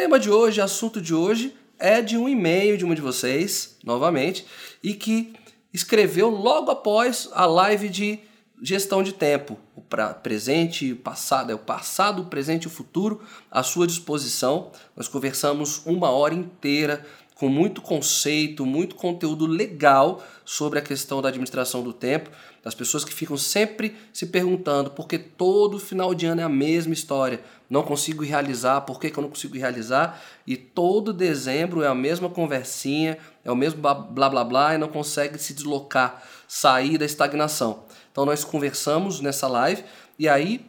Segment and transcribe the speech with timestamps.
[0.00, 4.46] tema de hoje, assunto de hoje, é de um e-mail de uma de vocês, novamente,
[4.82, 5.34] e que
[5.74, 8.18] escreveu logo após a live de
[8.62, 9.82] gestão de tempo, o
[10.22, 14.72] presente e o passado, é o passado, o presente e o futuro à sua disposição.
[14.96, 17.06] Nós conversamos uma hora inteira
[17.40, 22.28] com muito conceito, muito conteúdo legal sobre a questão da administração do tempo,
[22.62, 26.50] das pessoas que ficam sempre se perguntando por que todo final de ano é a
[26.50, 27.40] mesma história,
[27.70, 31.94] não consigo realizar, por que, que eu não consigo realizar, e todo dezembro é a
[31.94, 37.06] mesma conversinha, é o mesmo blá blá blá e não consegue se deslocar, sair da
[37.06, 37.84] estagnação.
[38.12, 39.82] Então nós conversamos nessa live
[40.18, 40.66] e aí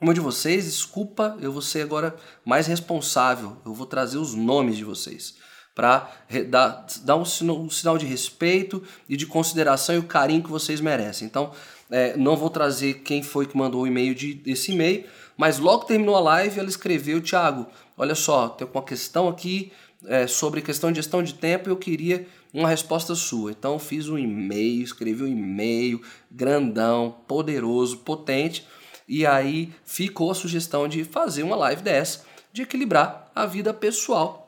[0.00, 4.78] uma de vocês, desculpa, eu vou ser agora mais responsável, eu vou trazer os nomes
[4.78, 5.44] de vocês
[5.76, 6.10] para
[6.48, 10.48] dar, dar um, sinal, um, sinal de respeito e de consideração e o carinho que
[10.48, 11.26] vocês merecem.
[11.26, 11.52] Então,
[11.90, 15.04] é, não vou trazer quem foi que mandou o e-mail de, desse e-mail,
[15.36, 19.70] mas logo terminou a live, ela escreveu, Thiago, olha só, tem uma questão aqui
[20.06, 23.50] é, sobre questão de gestão de tempo e eu queria uma resposta sua.
[23.50, 28.66] Então, fiz um e-mail, escrevi um e-mail grandão, poderoso, potente,
[29.06, 34.45] e aí ficou a sugestão de fazer uma live dessa, de equilibrar a vida pessoal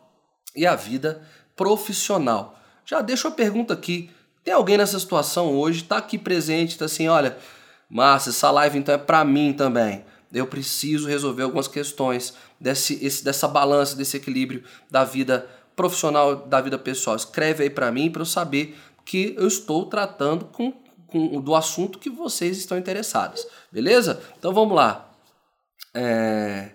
[0.59, 1.23] e a vida
[1.55, 2.59] profissional.
[2.85, 4.11] Já deixo a pergunta aqui:
[4.43, 7.39] tem alguém nessa situação hoje, está aqui presente, está assim, olha,
[7.89, 10.05] Márcia, essa live então é para mim também.
[10.33, 16.61] Eu preciso resolver algumas questões desse, esse, dessa balança, desse equilíbrio da vida profissional, da
[16.61, 17.17] vida pessoal.
[17.17, 20.73] Escreve aí para mim para eu saber que eu estou tratando com,
[21.07, 23.47] com, do assunto que vocês estão interessados.
[23.73, 24.21] Beleza?
[24.39, 25.11] Então vamos lá.
[25.95, 26.73] É...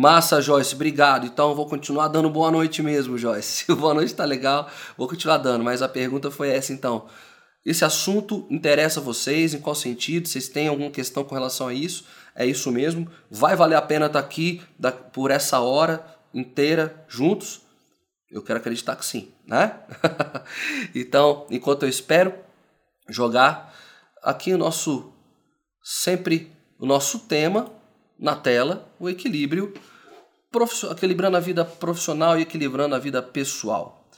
[0.00, 1.26] Massa, Joyce, obrigado.
[1.26, 3.66] Então vou continuar dando boa noite mesmo, Joyce.
[3.74, 7.08] Boa noite tá legal, vou continuar dando, mas a pergunta foi essa então.
[7.66, 9.54] Esse assunto interessa vocês?
[9.54, 10.28] Em qual sentido?
[10.28, 12.04] Vocês têm alguma questão com relação a isso?
[12.32, 13.10] É isso mesmo?
[13.28, 14.62] Vai valer a pena estar tá aqui
[15.12, 17.62] por essa hora inteira juntos?
[18.30, 19.80] Eu quero acreditar que sim, né?
[20.94, 22.32] então, enquanto eu espero
[23.08, 23.74] jogar
[24.22, 25.12] aqui o nosso
[25.82, 27.76] sempre o nosso tema
[28.18, 29.72] na tela, o equilíbrio
[30.90, 34.08] equilibrando a vida profissional e equilibrando a vida pessoal.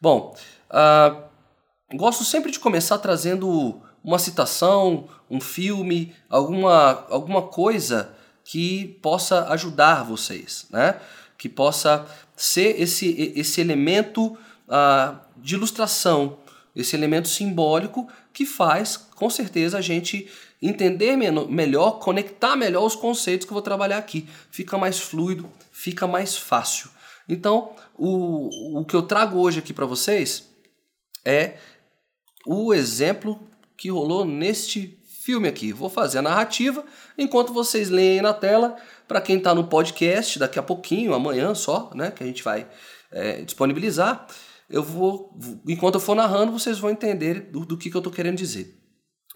[0.00, 0.36] Bom,
[0.70, 8.14] uh, gosto sempre de começar trazendo uma citação, um filme, alguma, alguma coisa
[8.44, 10.98] que possa ajudar vocês, né?
[11.36, 12.06] que possa
[12.36, 14.36] ser esse, esse elemento
[14.68, 16.38] uh, de ilustração,
[16.74, 20.28] esse elemento simbólico que faz, com certeza, a gente
[20.62, 24.28] entender melhor, conectar melhor os conceitos que eu vou trabalhar aqui.
[24.50, 25.50] Fica mais fluido,
[25.80, 26.90] fica mais fácil.
[27.26, 30.50] Então, o, o que eu trago hoje aqui para vocês
[31.24, 31.56] é
[32.46, 33.40] o exemplo
[33.76, 35.72] que rolou neste filme aqui.
[35.72, 36.84] Vou fazer a narrativa
[37.16, 38.76] enquanto vocês leem na tela.
[39.08, 42.68] Para quem está no podcast, daqui a pouquinho, amanhã só, né, que a gente vai
[43.10, 44.26] é, disponibilizar,
[44.68, 45.36] eu vou,
[45.66, 48.78] enquanto eu for narrando, vocês vão entender do, do que, que eu estou querendo dizer.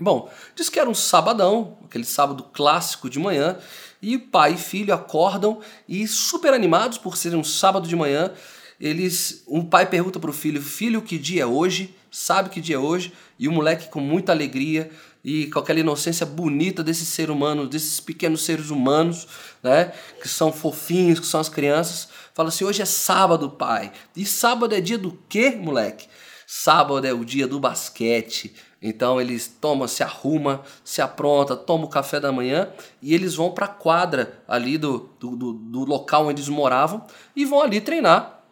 [0.00, 3.58] Bom, diz que era um sabadão, aquele sábado clássico de manhã,
[4.04, 8.30] e pai e filho acordam e super animados por ser um sábado de manhã,
[8.78, 11.94] eles, um pai pergunta para o filho, filho, que dia é hoje?
[12.10, 13.14] Sabe que dia é hoje?
[13.38, 14.90] E o moleque com muita alegria
[15.24, 19.26] e com aquela inocência bonita desse ser humano, desses pequenos seres humanos,
[19.62, 23.90] né, que são fofinhos, que são as crianças, fala assim: "Hoje é sábado, pai".
[24.14, 26.06] E sábado é dia do quê, moleque?
[26.46, 28.54] Sábado é o dia do basquete.
[28.80, 32.68] Então eles tomam, se arruma, se apronta, toma o café da manhã
[33.00, 37.06] e eles vão para a quadra ali do, do, do, do local onde eles moravam
[37.34, 38.42] e vão ali treinar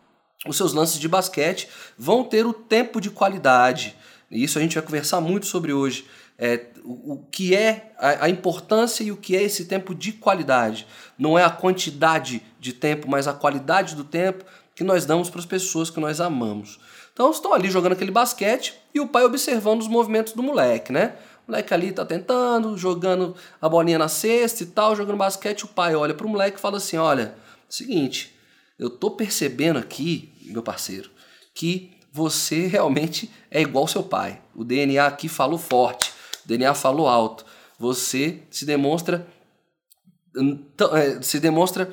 [0.47, 3.97] os seus lances de basquete, vão ter o tempo de qualidade.
[4.31, 6.07] E isso a gente vai conversar muito sobre hoje.
[6.39, 10.13] É, o, o que é a, a importância e o que é esse tempo de
[10.13, 10.87] qualidade.
[11.19, 15.41] Não é a quantidade de tempo, mas a qualidade do tempo que nós damos para
[15.41, 16.81] as pessoas que nós amamos.
[17.13, 21.17] Então estão ali jogando aquele basquete e o pai observando os movimentos do moleque, né?
[21.47, 25.65] O moleque ali tá tentando, jogando a bolinha na cesta e tal, jogando basquete.
[25.65, 27.35] O pai olha pro moleque e fala assim: Olha,
[27.69, 28.35] seguinte,
[28.79, 31.11] eu tô percebendo aqui, meu parceiro,
[31.55, 34.41] que você realmente é igual seu pai.
[34.55, 36.13] O DNA aqui falou forte,
[36.45, 37.45] o DNA falou alto.
[37.79, 39.27] Você se demonstra
[40.95, 41.93] é, se demonstra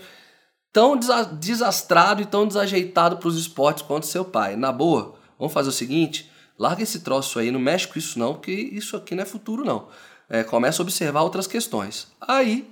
[0.72, 0.98] tão
[1.40, 4.56] desastrado e tão desajeitado para os esportes quanto seu pai.
[4.56, 8.34] Na boa, vamos fazer o seguinte: larga esse troço aí, não mexe com isso não,
[8.34, 9.88] porque isso aqui não é futuro não.
[10.30, 12.08] É, começa a observar outras questões.
[12.22, 12.70] Aí,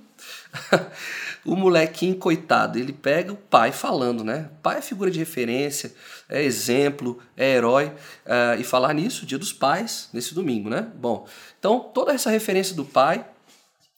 [1.44, 4.48] o molequinho coitado, ele pega o pai falando, né?
[4.62, 5.92] Pai é figura de referência,
[6.28, 7.92] é exemplo, é herói.
[8.24, 10.86] É, e falar nisso, dia dos pais, nesse domingo, né?
[10.94, 11.26] Bom,
[11.58, 13.24] então toda essa referência do pai,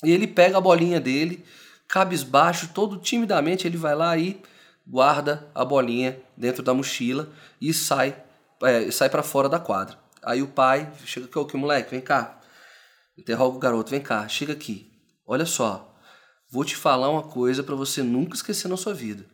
[0.02, 1.44] e ele pega a bolinha dele
[1.90, 4.40] cabisbaixo, todo timidamente, ele vai lá e
[4.86, 7.28] guarda a bolinha dentro da mochila
[7.60, 8.16] e sai,
[8.62, 9.98] é, sai para fora da quadra.
[10.22, 12.40] Aí o pai chega aqui, que moleque, vem cá.
[13.18, 14.88] Interroga o garoto, vem cá, chega aqui.
[15.26, 15.92] Olha só,
[16.48, 19.26] vou te falar uma coisa para você nunca esquecer na sua vida.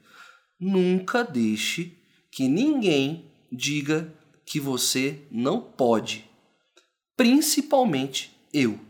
[0.59, 1.95] Nunca deixe
[2.33, 4.11] que ninguém diga
[4.47, 6.25] que você não pode.
[7.17, 8.81] Principalmente eu.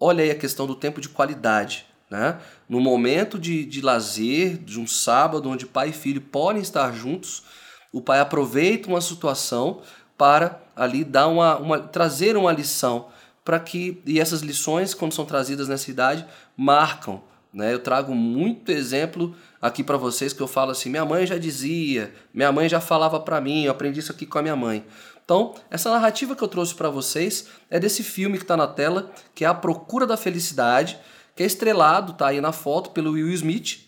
[0.00, 1.91] Olha aí a questão do tempo de qualidade.
[2.12, 2.38] Né?
[2.68, 7.42] No momento de, de lazer, de um sábado, onde pai e filho podem estar juntos,
[7.90, 9.80] o pai aproveita uma situação
[10.18, 13.06] para ali dar uma, uma trazer uma lição
[13.42, 17.22] para que e essas lições quando são trazidas nessa idade marcam
[17.52, 17.72] né?
[17.72, 22.14] Eu trago muito exemplo aqui para vocês que eu falo assim: minha mãe já dizia,
[22.32, 24.84] minha mãe já falava para mim, eu aprendi isso aqui com a minha mãe.
[25.22, 29.10] Então, essa narrativa que eu trouxe para vocês é desse filme que está na tela,
[29.34, 30.98] que é A Procura da Felicidade,
[31.34, 33.80] que é estrelado, tá aí na foto, pelo Will Smith.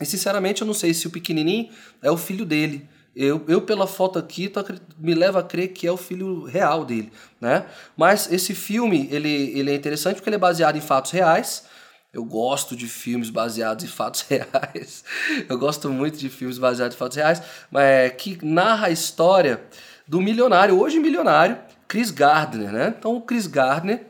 [0.00, 1.70] E sinceramente eu não sei se o pequenininho
[2.02, 2.88] é o filho dele.
[3.14, 4.64] Eu, eu pela foto aqui, tô,
[4.98, 7.66] me leva a crer que é o filho real dele, né?
[7.94, 11.64] Mas esse filme, ele, ele é interessante porque ele é baseado em fatos reais,
[12.12, 15.04] eu gosto de filmes baseados em fatos reais.
[15.48, 19.62] Eu gosto muito de filmes baseados em fatos reais, mas é, que narra a história
[20.06, 22.94] do milionário, hoje milionário, Chris Gardner, né?
[22.98, 24.06] Então o Chris Gardner,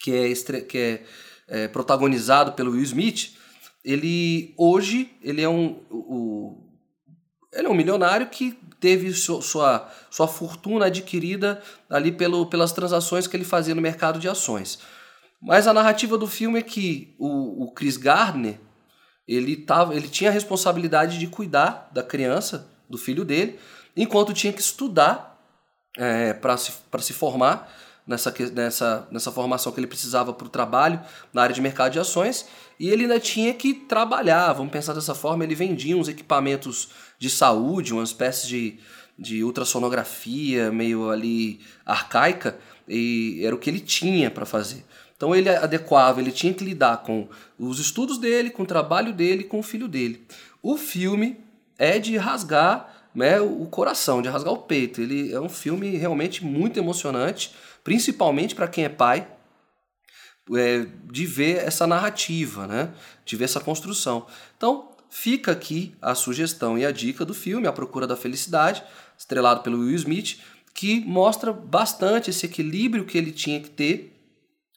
[0.00, 1.02] que é, que é,
[1.50, 3.34] é protagonizado pelo Will Smith,
[3.84, 6.70] ele hoje ele é um o,
[7.52, 13.36] ele é um milionário que teve sua, sua fortuna adquirida ali pelo, pelas transações que
[13.36, 14.78] ele fazia no mercado de ações.
[15.40, 18.58] Mas a narrativa do filme é que o, o Chris Gardner,
[19.28, 23.58] ele, tava, ele tinha a responsabilidade de cuidar da criança, do filho dele,
[23.96, 25.38] enquanto tinha que estudar
[25.96, 27.70] é, para se, se formar
[28.10, 31.00] nessa, nessa, nessa formação que ele precisava para o trabalho
[31.32, 32.44] na área de mercado de ações,
[32.78, 36.88] e ele ainda tinha que trabalhar, vamos pensar dessa forma, ele vendia uns equipamentos
[37.20, 38.78] de saúde, uma espécie de,
[39.16, 42.58] de ultrassonografia meio ali arcaica,
[42.88, 44.84] e era o que ele tinha para fazer.
[45.16, 49.44] Então ele adequava, ele tinha que lidar com os estudos dele, com o trabalho dele,
[49.44, 50.26] com o filho dele.
[50.60, 51.38] O filme
[51.78, 55.00] é de rasgar né, o coração, de rasgar o peito.
[55.00, 57.54] Ele é um filme realmente muito emocionante,
[57.84, 59.26] principalmente para quem é pai,
[60.56, 62.92] é, de ver essa narrativa, né,
[63.24, 64.26] de ver essa construção.
[64.56, 68.82] Então fica aqui a sugestão e a dica do filme A Procura da Felicidade,
[69.18, 70.38] estrelado pelo Will Smith,
[70.74, 74.16] que mostra bastante esse equilíbrio que ele tinha que ter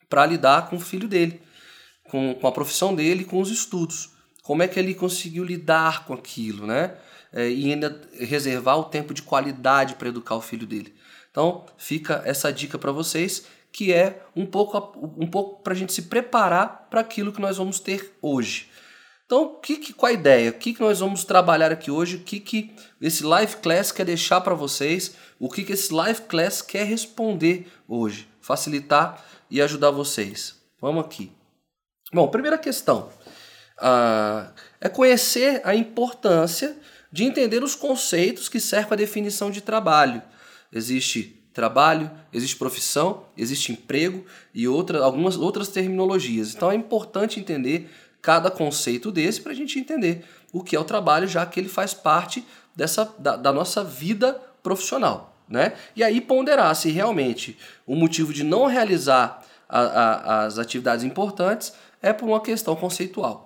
[0.10, 1.42] para lidar com o filho dele,
[2.10, 4.12] com, com a profissão dele, com os estudos.
[4.42, 6.96] Como é que ele conseguiu lidar com aquilo, né?
[7.32, 10.94] É, e ainda reservar o tempo de qualidade para educar o filho dele.
[11.34, 14.78] Então, fica essa dica para vocês, que é um pouco,
[15.18, 18.70] um pouco para a gente se preparar para aquilo que nós vamos ter hoje.
[19.26, 20.52] Então, que, que, qual a ideia?
[20.52, 22.18] O que, que nós vamos trabalhar aqui hoje?
[22.18, 25.16] O que, que esse Live Class quer deixar para vocês?
[25.40, 28.30] O que, que esse Live Class quer responder hoje?
[28.40, 30.62] Facilitar e ajudar vocês.
[30.80, 31.32] Vamos aqui.
[32.14, 33.10] Bom, primeira questão
[33.80, 36.78] uh, é conhecer a importância
[37.12, 40.22] de entender os conceitos que cercam a definição de trabalho.
[40.74, 46.56] Existe trabalho, existe profissão, existe emprego e outra, algumas outras terminologias.
[46.56, 47.90] Então é importante entender
[48.22, 51.70] cada conceito desse para a gente entender o que é o trabalho, já que ele
[51.70, 52.44] faz parte
[52.76, 55.38] dessa, da, da nossa vida profissional.
[55.48, 55.74] Né?
[55.96, 61.74] E aí ponderar se realmente o motivo de não realizar a, a, as atividades importantes
[62.02, 63.46] é por uma questão conceitual.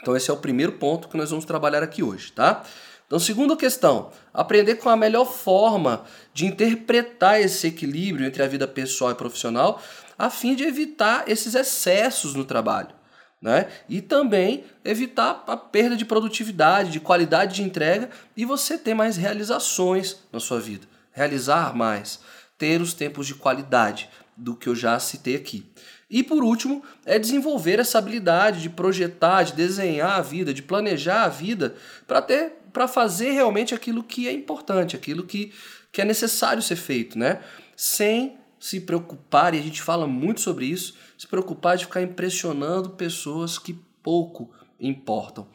[0.00, 2.64] Então esse é o primeiro ponto que nós vamos trabalhar aqui hoje, tá?
[3.06, 8.66] Então, segunda questão, aprender com a melhor forma de interpretar esse equilíbrio entre a vida
[8.66, 9.80] pessoal e profissional,
[10.18, 12.94] a fim de evitar esses excessos no trabalho.
[13.40, 13.68] Né?
[13.88, 19.16] E também evitar a perda de produtividade, de qualidade de entrega e você ter mais
[19.16, 20.86] realizações na sua vida
[21.16, 22.20] realizar mais,
[22.58, 25.66] ter os tempos de qualidade do que eu já citei aqui.
[26.10, 31.24] E por último, é desenvolver essa habilidade de projetar, de desenhar a vida, de planejar
[31.24, 31.74] a vida
[32.06, 35.50] para ter para fazer realmente aquilo que é importante, aquilo que,
[35.90, 37.42] que é necessário ser feito, né?
[37.74, 42.90] Sem se preocupar, e a gente fala muito sobre isso, se preocupar de ficar impressionando
[42.90, 45.48] pessoas que pouco importam.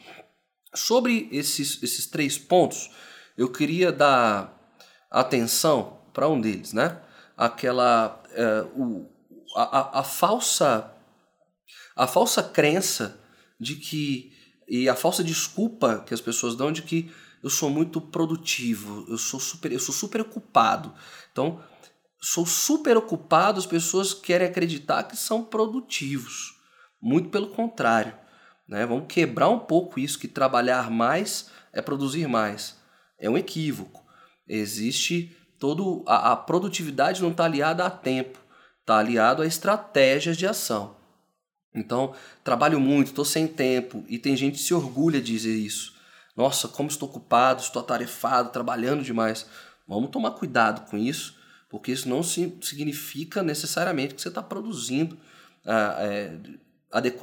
[0.74, 2.90] Sobre esses, esses três pontos,
[3.38, 4.60] eu queria dar
[5.12, 7.02] atenção para um deles, né?
[7.38, 9.08] Aquela é, o,
[9.56, 10.92] a, a, falsa
[11.96, 13.20] a falsa crença
[13.60, 14.31] de que
[14.72, 17.12] e a falsa desculpa que as pessoas dão de que
[17.44, 20.94] eu sou muito produtivo, eu sou super eu sou super ocupado.
[21.30, 21.62] Então,
[22.22, 26.56] sou super ocupado, as pessoas querem acreditar que são produtivos.
[27.02, 28.14] Muito pelo contrário.
[28.66, 28.86] Né?
[28.86, 32.78] Vamos quebrar um pouco isso que trabalhar mais é produzir mais.
[33.20, 34.02] É um equívoco.
[34.48, 38.40] Existe todo a, a produtividade não está aliada a tempo,
[38.80, 40.96] está aliado a estratégias de ação.
[41.74, 42.14] Então,
[42.44, 45.94] trabalho muito, estou sem tempo e tem gente que se orgulha de dizer isso.
[46.36, 49.46] Nossa, como estou ocupado, estou atarefado, trabalhando demais.
[49.88, 51.36] Vamos tomar cuidado com isso,
[51.70, 55.18] porque isso não significa necessariamente que você está produzindo,
[55.66, 56.30] é,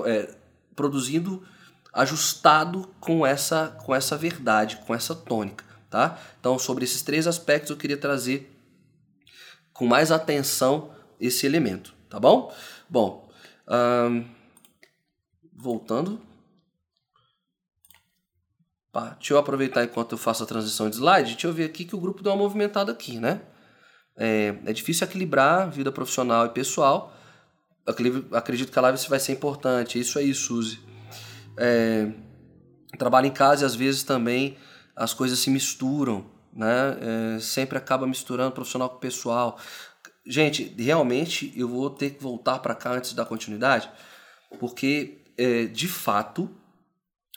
[0.07, 0.35] é,
[0.75, 1.47] produzindo
[1.93, 5.65] ajustado com essa, com essa verdade, com essa tônica.
[5.91, 6.19] Tá?
[6.39, 8.55] Então, sobre esses três aspectos, eu queria trazer
[9.73, 10.91] com mais atenção
[11.21, 11.95] esse elemento.
[12.09, 12.55] Tá bom?
[12.89, 13.31] Bom,
[15.61, 16.21] voltando
[18.99, 21.85] Pá, deixa eu aproveitar enquanto eu faço a transição de slide, deixa eu ver aqui
[21.85, 23.43] que o grupo deu uma movimentada aqui, né?
[24.17, 27.15] É, é difícil equilibrar vida profissional e pessoal.
[28.33, 29.99] Acredito que a live vai ser importante.
[29.99, 30.81] É isso aí, Suzy.
[31.57, 32.11] É,
[32.99, 34.57] trabalho em casa e às vezes também
[34.97, 37.37] as coisas se misturam, né?
[37.37, 39.59] É, sempre acaba misturando profissional com pessoal.
[40.27, 43.89] Gente, realmente eu vou ter que voltar para cá antes da continuidade,
[44.59, 46.51] porque é, de fato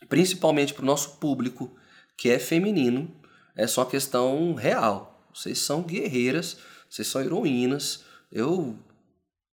[0.10, 1.74] principalmente para o nosso público
[2.18, 3.10] que é feminino,
[3.56, 5.26] é só uma questão real.
[5.34, 6.58] Vocês são guerreiras,
[6.90, 8.04] vocês são heroínas.
[8.32, 8.78] Eu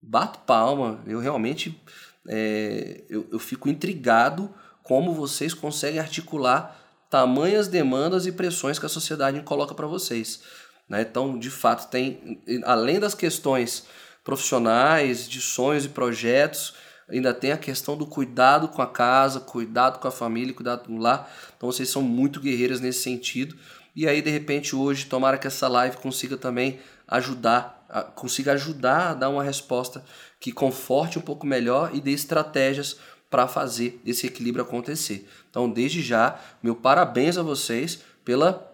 [0.02, 1.80] bato palma, eu realmente
[2.28, 8.90] é, eu, eu fico intrigado como vocês conseguem articular tamanhas demandas e pressões que a
[8.90, 10.42] sociedade coloca para vocês.
[10.88, 11.02] Né?
[11.02, 13.86] Então, de fato, tem além das questões
[14.24, 16.74] profissionais, de sonhos e projetos,
[17.10, 20.96] ainda tem a questão do cuidado com a casa, cuidado com a família, cuidado com
[20.96, 21.32] o lar.
[21.56, 23.56] Então vocês são muito guerreiras nesse sentido.
[23.96, 27.86] E aí, de repente, hoje, tomara que essa live consiga também ajudar,
[28.16, 30.04] consiga ajudar a dar uma resposta
[30.40, 32.98] que conforte um pouco melhor e dê estratégias
[33.30, 35.28] para fazer esse equilíbrio acontecer.
[35.50, 38.72] Então, desde já, meu parabéns a vocês pela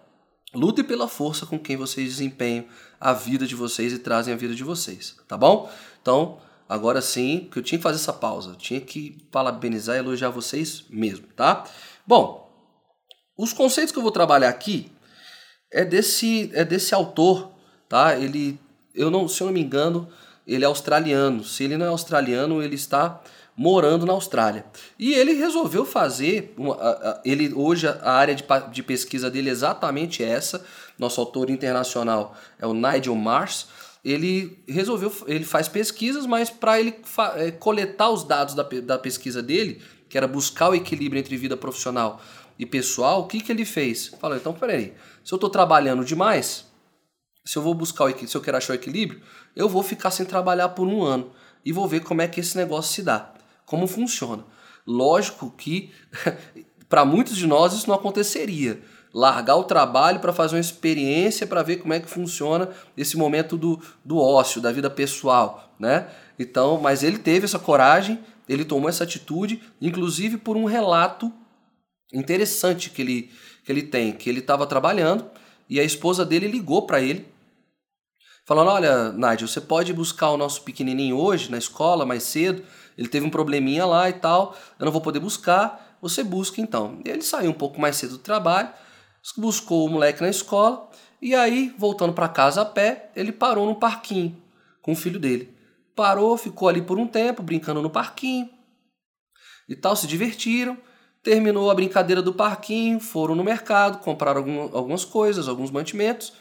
[0.54, 2.66] luta e pela força com quem vocês desempenham
[3.00, 5.70] a vida de vocês e trazem a vida de vocês, tá bom?
[6.00, 6.38] Então,
[6.72, 8.52] Agora sim, que eu tinha que fazer essa pausa.
[8.52, 11.64] Eu tinha que parabenizar e elogiar vocês mesmo, tá?
[12.06, 12.50] Bom,
[13.36, 14.90] os conceitos que eu vou trabalhar aqui
[15.70, 17.52] é desse é desse autor,
[17.90, 18.16] tá?
[18.16, 18.58] Ele
[18.94, 20.08] eu não, se eu não me engano,
[20.46, 21.44] ele é australiano.
[21.44, 23.20] Se ele não é australiano, ele está
[23.54, 24.64] morando na Austrália.
[24.98, 30.24] E ele resolveu fazer, uma, ele hoje a área de, de pesquisa dele é exatamente
[30.24, 30.64] essa.
[30.98, 33.68] Nosso autor internacional é o Nigel Mars
[34.04, 36.94] ele resolveu, ele faz pesquisas, mas para ele
[37.36, 41.56] é, coletar os dados da, da pesquisa dele, que era buscar o equilíbrio entre vida
[41.56, 42.20] profissional
[42.58, 44.08] e pessoal, o que, que ele fez?
[44.20, 44.92] Falou, então peraí,
[45.24, 46.66] se eu estou trabalhando demais,
[47.44, 49.22] se eu vou buscar o se eu quero achar o equilíbrio,
[49.54, 51.32] eu vou ficar sem trabalhar por um ano
[51.64, 53.32] e vou ver como é que esse negócio se dá,
[53.64, 54.44] como funciona.
[54.86, 55.92] Lógico que
[56.88, 58.82] para muitos de nós isso não aconteceria
[59.12, 63.56] largar o trabalho para fazer uma experiência para ver como é que funciona esse momento
[63.56, 66.08] do, do ócio, da vida pessoal, né?
[66.38, 71.32] Então, mas ele teve essa coragem, ele tomou essa atitude, inclusive por um relato
[72.12, 73.30] interessante que ele,
[73.64, 75.30] que ele tem, que ele estava trabalhando
[75.68, 77.26] e a esposa dele ligou para ele,
[78.44, 82.62] falando: Olha, Nigel, você pode buscar o nosso pequenininho hoje na escola mais cedo?
[82.96, 87.00] Ele teve um probleminha lá e tal, eu não vou poder buscar, você busca então.
[87.04, 88.68] E ele saiu um pouco mais cedo do trabalho,
[89.36, 93.76] buscou o moleque na escola e aí, voltando para casa a pé, ele parou no
[93.76, 94.36] parquinho
[94.82, 95.56] com o filho dele.
[95.94, 98.50] Parou, ficou ali por um tempo, brincando no parquinho
[99.68, 100.76] e tal, se divertiram.
[101.22, 106.32] Terminou a brincadeira do parquinho, foram no mercado, compraram algumas coisas, alguns mantimentos.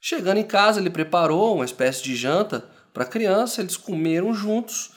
[0.00, 2.64] Chegando em casa, ele preparou uma espécie de janta
[2.94, 4.92] para a criança, eles comeram juntos.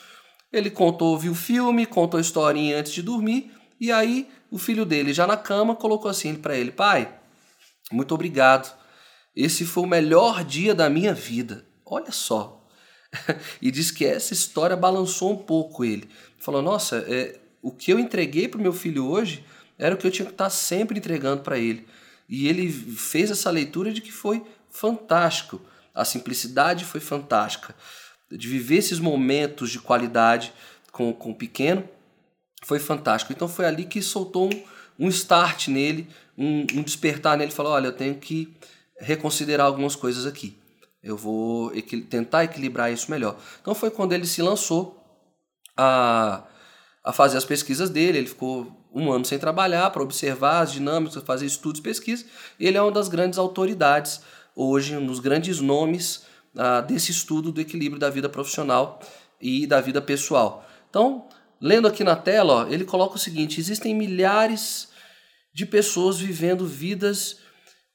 [0.53, 4.86] Ele contou, viu o filme, contou a historinha antes de dormir, e aí o filho
[4.86, 7.20] dele, já na cama, colocou assim para ele: Pai,
[7.91, 8.75] muito obrigado.
[9.36, 11.65] Esse foi o melhor dia da minha vida.
[11.86, 12.65] Olha só.
[13.62, 16.10] e diz que essa história balançou um pouco ele.
[16.39, 19.45] Falou: Nossa, é, o que eu entreguei para meu filho hoje
[19.77, 21.88] era o que eu tinha que estar sempre entregando para ele.
[22.27, 25.62] E ele fez essa leitura de que foi fantástico.
[25.93, 27.75] A simplicidade foi fantástica.
[28.31, 30.53] De viver esses momentos de qualidade
[30.91, 31.88] com, com o pequeno
[32.63, 33.33] foi fantástico.
[33.33, 34.63] Então foi ali que soltou um,
[35.07, 36.07] um start nele,
[36.41, 38.51] um, um despertar nele, falou, olha, eu tenho que
[39.00, 40.57] reconsiderar algumas coisas aqui.
[41.03, 41.71] Eu vou
[42.10, 43.38] tentar equilibrar isso melhor.
[43.62, 45.03] Então foi quando ele se lançou
[45.77, 46.43] a,
[47.03, 48.17] a fazer as pesquisas dele.
[48.17, 52.25] Ele ficou um ano sem trabalhar para observar as dinâmicas, fazer estudos e pesquisas.
[52.60, 54.21] Ele é uma das grandes autoridades
[54.55, 56.24] hoje, um dos grandes nomes
[56.55, 59.00] uh, desse estudo do equilíbrio da vida profissional
[59.39, 60.67] e da vida pessoal.
[60.89, 61.27] Então,
[61.60, 64.90] lendo aqui na tela, ó, ele coloca o seguinte: existem milhares
[65.53, 67.39] de pessoas vivendo vidas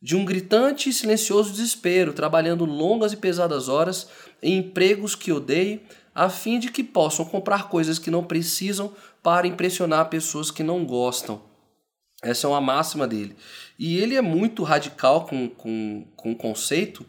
[0.00, 4.08] de um gritante e silencioso desespero, trabalhando longas e pesadas horas
[4.42, 5.80] em empregos que odeiam,
[6.14, 10.84] a fim de que possam comprar coisas que não precisam para impressionar pessoas que não
[10.84, 11.42] gostam.
[12.22, 13.36] Essa é uma máxima dele.
[13.78, 17.04] E ele é muito radical com, com, com o conceito,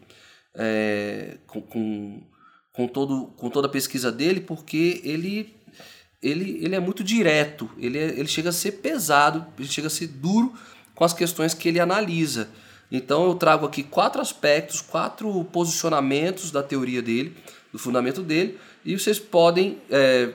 [0.53, 2.21] é, com, com,
[2.73, 5.55] com, todo, com toda a pesquisa dele, porque ele,
[6.21, 9.91] ele, ele é muito direto, ele, é, ele chega a ser pesado, ele chega a
[9.91, 10.53] ser duro
[10.95, 12.49] com as questões que ele analisa.
[12.91, 17.35] Então eu trago aqui quatro aspectos, quatro posicionamentos da teoria dele,
[17.71, 20.31] do fundamento dele, e vocês podem é,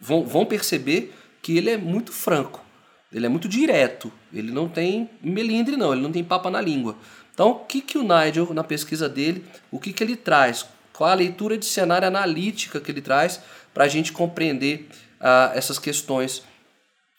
[0.00, 1.12] vão, vão perceber
[1.42, 2.64] que ele é muito franco,
[3.12, 6.96] ele é muito direto, ele não tem melindre não, ele não tem papa na língua.
[7.34, 10.64] Então o que, que o Nigel, na pesquisa dele, o que, que ele traz?
[10.92, 13.40] Qual a leitura de cenário analítica que ele traz
[13.74, 14.88] para a gente compreender
[15.20, 16.42] ah, essas questões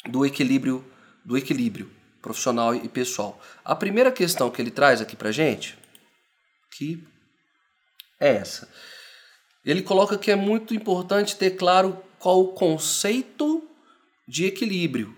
[0.09, 0.85] do equilíbrio,
[1.23, 1.89] do equilíbrio
[2.21, 3.41] profissional e pessoal.
[3.63, 5.77] A primeira questão que ele traz aqui para gente,
[6.75, 7.03] que
[8.19, 8.67] é essa.
[9.63, 13.67] Ele coloca que é muito importante ter claro qual o conceito
[14.27, 15.15] de equilíbrio.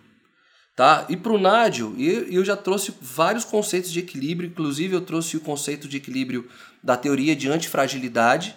[0.75, 1.05] Tá?
[1.09, 5.41] E para o Nádio, eu já trouxe vários conceitos de equilíbrio, inclusive eu trouxe o
[5.41, 6.50] conceito de equilíbrio
[6.81, 8.55] da teoria de antifragilidade,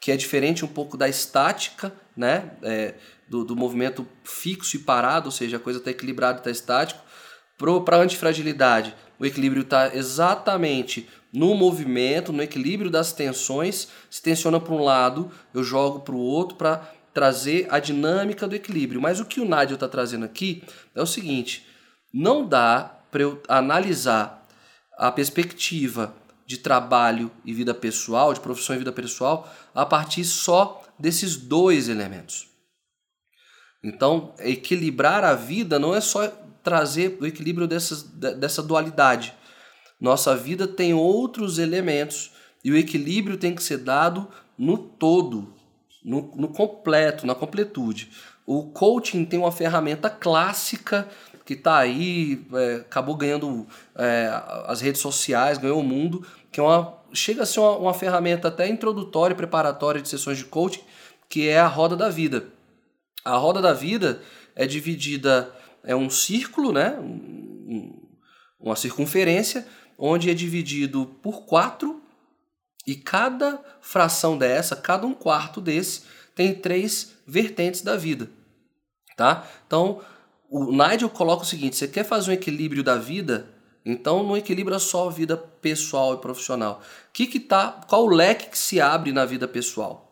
[0.00, 2.52] que é diferente um pouco da estática, né?
[2.62, 2.94] É,
[3.28, 7.00] do, do movimento fixo e parado, ou seja, a coisa está equilibrada está estático.
[7.84, 13.88] Para a antifragilidade, o equilíbrio está exatamente no movimento, no equilíbrio das tensões.
[14.08, 18.54] Se tensiona para um lado, eu jogo para o outro para trazer a dinâmica do
[18.54, 19.00] equilíbrio.
[19.00, 20.62] Mas o que o Nádio está trazendo aqui
[20.94, 21.66] é o seguinte:
[22.12, 24.46] não dá para eu analisar
[24.96, 26.14] a perspectiva
[26.46, 31.88] de trabalho e vida pessoal, de profissão e vida pessoal, a partir só desses dois
[31.88, 32.47] elementos.
[33.82, 36.26] Então, equilibrar a vida não é só
[36.62, 39.34] trazer o equilíbrio dessas, dessa dualidade.
[40.00, 42.32] Nossa vida tem outros elementos
[42.64, 45.54] e o equilíbrio tem que ser dado no todo,
[46.04, 48.10] no, no completo, na completude.
[48.44, 51.08] O coaching tem uma ferramenta clássica
[51.44, 54.30] que está aí, é, acabou ganhando é,
[54.66, 58.48] as redes sociais, ganhou o mundo, que é uma, chega a ser uma, uma ferramenta
[58.48, 60.82] até introdutória, preparatória de sessões de coaching,
[61.28, 62.57] que é a roda da vida.
[63.24, 64.22] A roda da vida
[64.54, 65.54] é dividida
[65.84, 66.96] é um círculo, né?
[68.58, 72.02] uma circunferência, onde é dividido por quatro
[72.86, 76.02] e cada fração dessa, cada um quarto desse,
[76.34, 78.30] tem três vertentes da vida.
[79.16, 79.46] Tá?
[79.66, 80.00] Então,
[80.48, 83.48] o Nigel coloca o seguinte: você quer fazer um equilíbrio da vida?
[83.84, 86.82] Então não equilibra só a vida pessoal e profissional.
[87.12, 90.07] Que que tá, qual o leque que se abre na vida pessoal?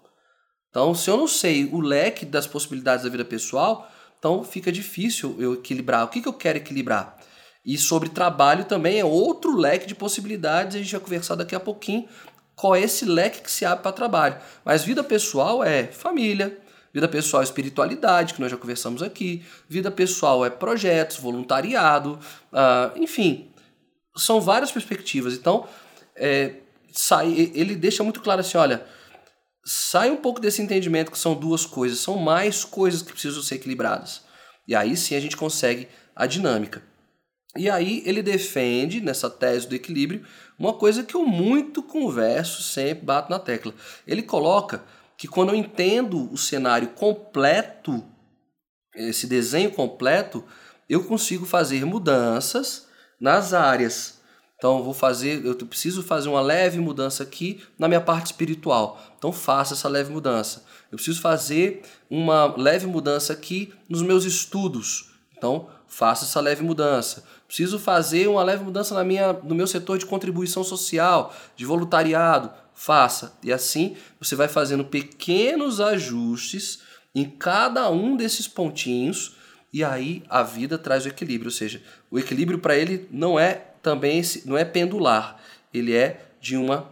[0.76, 5.34] Então, se eu não sei o leque das possibilidades da vida pessoal, então fica difícil
[5.38, 6.04] eu equilibrar.
[6.04, 7.16] O que, que eu quero equilibrar?
[7.64, 11.60] E sobre trabalho também é outro leque de possibilidades, a gente vai conversar daqui a
[11.60, 12.06] pouquinho
[12.54, 14.36] qual é esse leque que se abre para trabalho.
[14.66, 16.58] Mas vida pessoal é família,
[16.92, 22.18] vida pessoal é espiritualidade, que nós já conversamos aqui, vida pessoal é projetos, voluntariado,
[22.52, 23.50] uh, enfim,
[24.14, 25.32] são várias perspectivas.
[25.32, 25.66] Então,
[26.14, 26.56] é,
[26.92, 28.84] sai, ele deixa muito claro assim: olha,
[29.66, 33.56] sai um pouco desse entendimento que são duas coisas, são mais coisas que precisam ser
[33.56, 34.22] equilibradas.
[34.66, 36.82] E aí sim a gente consegue a dinâmica.
[37.56, 40.24] E aí ele defende, nessa tese do equilíbrio,
[40.58, 43.74] uma coisa que eu muito converso, sempre bato na tecla.
[44.06, 44.84] Ele coloca
[45.16, 48.04] que quando eu entendo o cenário completo,
[48.94, 50.44] esse desenho completo,
[50.88, 52.86] eu consigo fazer mudanças
[53.20, 54.15] nas áreas
[54.58, 58.98] então, eu vou fazer, eu preciso fazer uma leve mudança aqui na minha parte espiritual.
[59.18, 60.64] Então, faça essa leve mudança.
[60.90, 65.10] Eu preciso fazer uma leve mudança aqui nos meus estudos.
[65.36, 67.22] Então, faça essa leve mudança.
[67.46, 72.50] Preciso fazer uma leve mudança na minha, no meu setor de contribuição social, de voluntariado.
[72.72, 73.36] Faça.
[73.42, 76.80] E assim, você vai fazendo pequenos ajustes
[77.14, 79.36] em cada um desses pontinhos
[79.72, 83.62] e aí a vida traz o equilíbrio, ou seja, o equilíbrio para ele não é
[83.86, 85.40] também não é pendular,
[85.72, 86.90] ele é de uma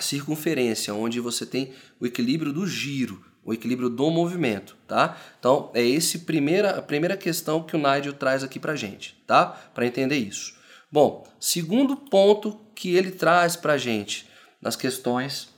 [0.00, 5.16] circunferência, onde você tem o equilíbrio do giro, o equilíbrio do movimento, tá?
[5.38, 9.46] Então, é esse primeira, a primeira questão que o Nigel traz aqui pra gente, tá?
[9.72, 10.56] Para entender isso.
[10.90, 14.26] Bom, segundo ponto que ele traz pra gente
[14.60, 15.50] nas questões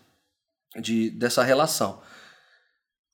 [0.78, 2.02] de, dessa relação.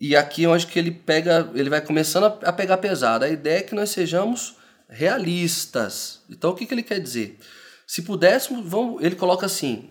[0.01, 3.25] E aqui acho que ele pega, ele vai começando a pegar pesado.
[3.25, 4.57] A ideia é que nós sejamos
[4.89, 6.23] realistas.
[6.29, 7.39] Então o que, que ele quer dizer?
[7.87, 9.91] Se pudéssemos, vamos, ele coloca assim: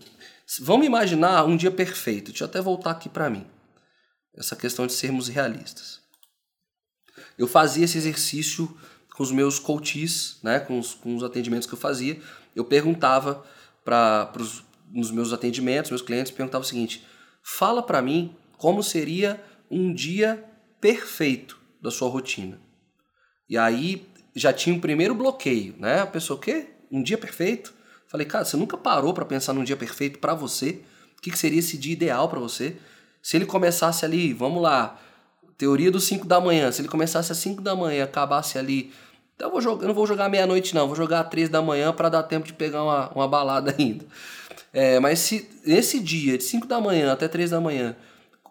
[0.59, 2.31] vamos imaginar um dia perfeito.
[2.31, 3.45] Deixa eu até voltar aqui para mim.
[4.35, 6.01] Essa questão de sermos realistas.
[7.37, 8.75] eu fazia esse exercício
[9.15, 12.19] com os meus coaches, né, com os, com os atendimentos que eu fazia,
[12.55, 13.45] eu perguntava
[13.85, 14.31] para
[14.91, 17.05] nos meus atendimentos, meus clientes, perguntava o seguinte:
[17.43, 20.43] fala para mim como seria um dia
[20.79, 22.59] perfeito da sua rotina.
[23.49, 26.01] E aí já tinha um primeiro bloqueio, né?
[26.01, 26.67] A pessoa, o quê?
[26.91, 27.73] Um dia perfeito?
[28.07, 30.81] Falei, cara, você nunca parou para pensar num dia perfeito para você?
[31.17, 32.75] O que, que seria esse dia ideal para você?
[33.21, 34.99] Se ele começasse ali, vamos lá,
[35.57, 38.91] teoria dos 5 da manhã, se ele começasse às 5 da manhã, acabasse ali
[39.35, 40.87] então eu, vou jogar, eu não vou jogar meia-noite, não.
[40.87, 44.05] Vou jogar às três da manhã para dar tempo de pegar uma, uma balada ainda.
[44.71, 47.95] É, mas se esse dia, de 5 da manhã até 3 da manhã,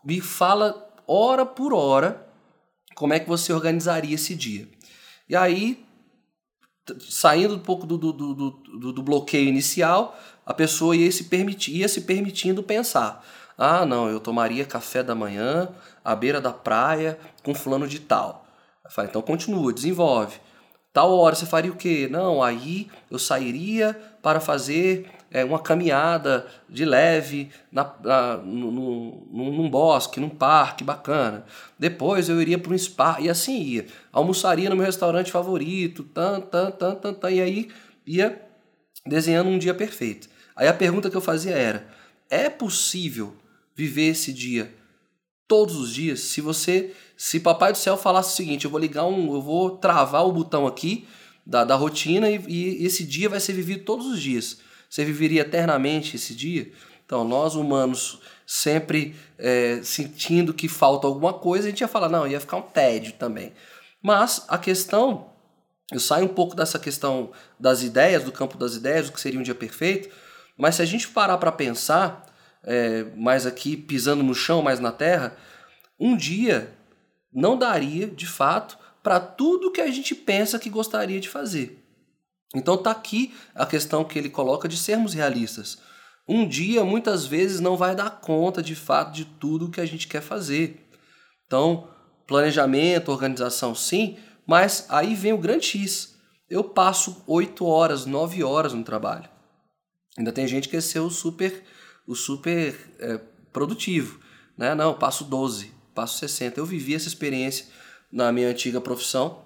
[0.04, 2.26] me fala hora por hora
[2.94, 4.68] como é que você organizaria esse dia.
[5.32, 5.82] E aí,
[7.08, 10.14] saindo um pouco do, do, do, do, do bloqueio inicial,
[10.44, 13.24] a pessoa ia se, permitir, ia se permitindo pensar.
[13.56, 15.70] Ah, não, eu tomaria café da manhã
[16.04, 18.46] à beira da praia com fulano de tal.
[18.84, 20.38] Eu falei, então continua, desenvolve.
[20.92, 22.08] Tal hora você faria o quê?
[22.10, 29.50] Não, aí eu sairia para fazer é, uma caminhada de leve na, na, no, no,
[29.50, 31.44] num bosque, num parque bacana.
[31.78, 33.86] Depois eu iria para um spa e assim ia.
[34.12, 37.68] Almoçaria no meu restaurante favorito, tan, tan, tan, tan, tan, e aí
[38.06, 38.40] ia
[39.06, 40.28] desenhando um dia perfeito.
[40.54, 41.88] Aí a pergunta que eu fazia era:
[42.28, 43.34] é possível
[43.74, 44.70] viver esse dia
[45.48, 46.20] todos os dias?
[46.20, 49.78] Se você se Papai do Céu falasse o seguinte, eu vou ligar um, eu vou
[49.78, 51.06] travar o botão aqui
[51.46, 54.58] da, da rotina e, e esse dia vai ser vivido todos os dias.
[54.92, 56.70] Você viveria eternamente esse dia?
[57.06, 62.26] Então, nós humanos sempre é, sentindo que falta alguma coisa, a gente ia falar, não,
[62.26, 63.54] ia ficar um tédio também.
[64.02, 65.30] Mas a questão,
[65.90, 69.40] eu saio um pouco dessa questão das ideias, do campo das ideias, do que seria
[69.40, 70.14] um dia perfeito,
[70.58, 72.26] mas se a gente parar para pensar,
[72.62, 75.38] é, mais aqui pisando no chão, mais na terra,
[75.98, 76.70] um dia
[77.32, 81.81] não daria, de fato, para tudo que a gente pensa que gostaria de fazer.
[82.54, 85.78] Então tá aqui a questão que ele coloca de sermos realistas.
[86.28, 90.06] Um dia, muitas vezes, não vai dar conta de fato de tudo que a gente
[90.06, 90.88] quer fazer.
[91.46, 91.88] Então,
[92.26, 96.16] planejamento, organização, sim, mas aí vem o grande X.
[96.48, 99.28] Eu passo 8 horas, 9 horas no trabalho.
[100.16, 101.64] Ainda tem gente que quer ser o super,
[102.06, 103.18] o super é,
[103.52, 104.20] produtivo.
[104.56, 104.74] Né?
[104.74, 106.58] Não, passo 12 passo 60.
[106.58, 107.66] Eu vivi essa experiência
[108.10, 109.44] na minha antiga profissão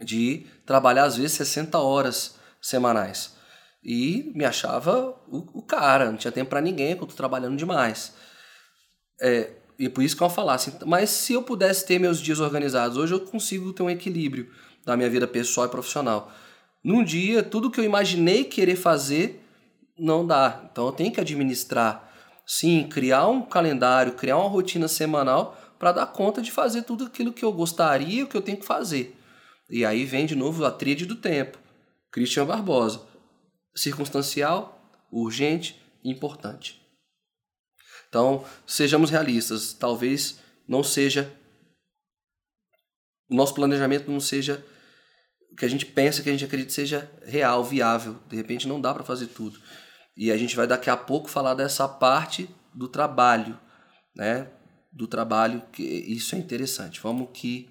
[0.00, 3.34] de trabalhar às vezes 60 horas semanais.
[3.82, 7.56] E me achava o, o cara, não tinha tempo para ninguém, porque eu tô trabalhando
[7.56, 8.14] demais.
[9.20, 12.40] É, e por isso que eu falasse, assim, mas se eu pudesse ter meus dias
[12.40, 14.50] organizados, hoje eu consigo ter um equilíbrio
[14.84, 16.32] da minha vida pessoal e profissional.
[16.82, 19.42] Num dia, tudo que eu imaginei querer fazer
[19.98, 20.62] não dá.
[20.70, 22.12] Então eu tenho que administrar.
[22.46, 27.32] Sim, criar um calendário, criar uma rotina semanal para dar conta de fazer tudo aquilo
[27.32, 29.16] que eu gostaria, o que eu tenho que fazer.
[29.68, 31.58] E aí vem de novo a tríade do tempo.
[32.10, 33.06] Christian Barbosa.
[33.74, 36.80] Circunstancial, urgente importante.
[38.08, 39.72] Então, sejamos realistas.
[39.72, 41.32] Talvez não seja.
[43.28, 44.64] O nosso planejamento não seja
[45.50, 48.18] o que a gente pensa, que a gente acredita seja real, viável.
[48.28, 49.58] De repente não dá para fazer tudo.
[50.16, 53.58] E a gente vai daqui a pouco falar dessa parte do trabalho,
[54.14, 54.50] né?
[54.94, 57.00] do trabalho, que isso é interessante.
[57.00, 57.68] Vamos que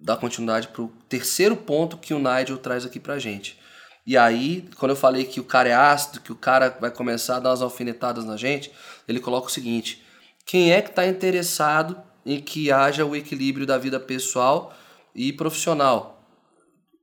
[0.00, 3.58] dar continuidade para o terceiro ponto que o Nigel traz aqui para gente.
[4.06, 7.36] E aí, quando eu falei que o cara é ácido, que o cara vai começar
[7.36, 8.72] a dar umas alfinetadas na gente,
[9.06, 10.02] ele coloca o seguinte:
[10.46, 14.74] quem é que está interessado em que haja o equilíbrio da vida pessoal
[15.14, 16.26] e profissional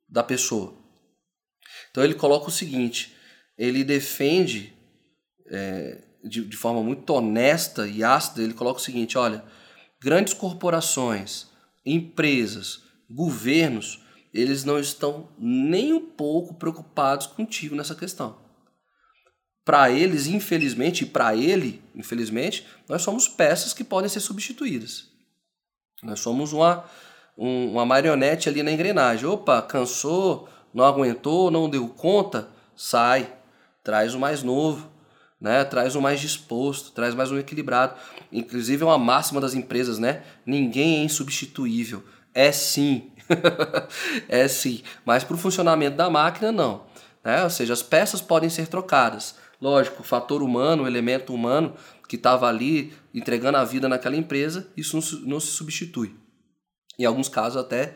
[0.10, 0.74] da pessoa?
[1.92, 3.16] Então ele coloca o seguinte:
[3.58, 4.74] ele defende
[5.50, 9.44] é, de, de forma muito honesta e ácida, ele coloca o seguinte: olha,
[10.02, 11.48] grandes corporações,
[11.86, 14.02] empresas, governos,
[14.34, 18.38] eles não estão nem um pouco preocupados contigo nessa questão.
[19.64, 25.10] Para eles, infelizmente, e para ele, infelizmente, nós somos peças que podem ser substituídas.
[26.02, 26.86] Nós somos uma,
[27.38, 29.26] um, uma marionete ali na engrenagem.
[29.26, 33.34] Opa, cansou, não aguentou, não deu conta, sai,
[33.84, 34.90] traz o mais novo
[35.40, 35.64] né?
[35.64, 37.96] Traz um mais disposto, traz mais um equilibrado.
[38.32, 40.24] Inclusive é uma máxima das empresas, né?
[40.46, 42.04] Ninguém é insubstituível.
[42.34, 43.12] É sim.
[44.28, 44.84] é sim.
[45.06, 46.86] Mas para o funcionamento da máquina, não.
[47.24, 47.44] Né?
[47.44, 49.36] Ou seja, as peças podem ser trocadas.
[49.62, 51.74] Lógico, o fator humano, o elemento humano
[52.08, 56.16] que estava ali entregando a vida naquela empresa, isso não se substitui.
[56.98, 57.96] Em alguns casos até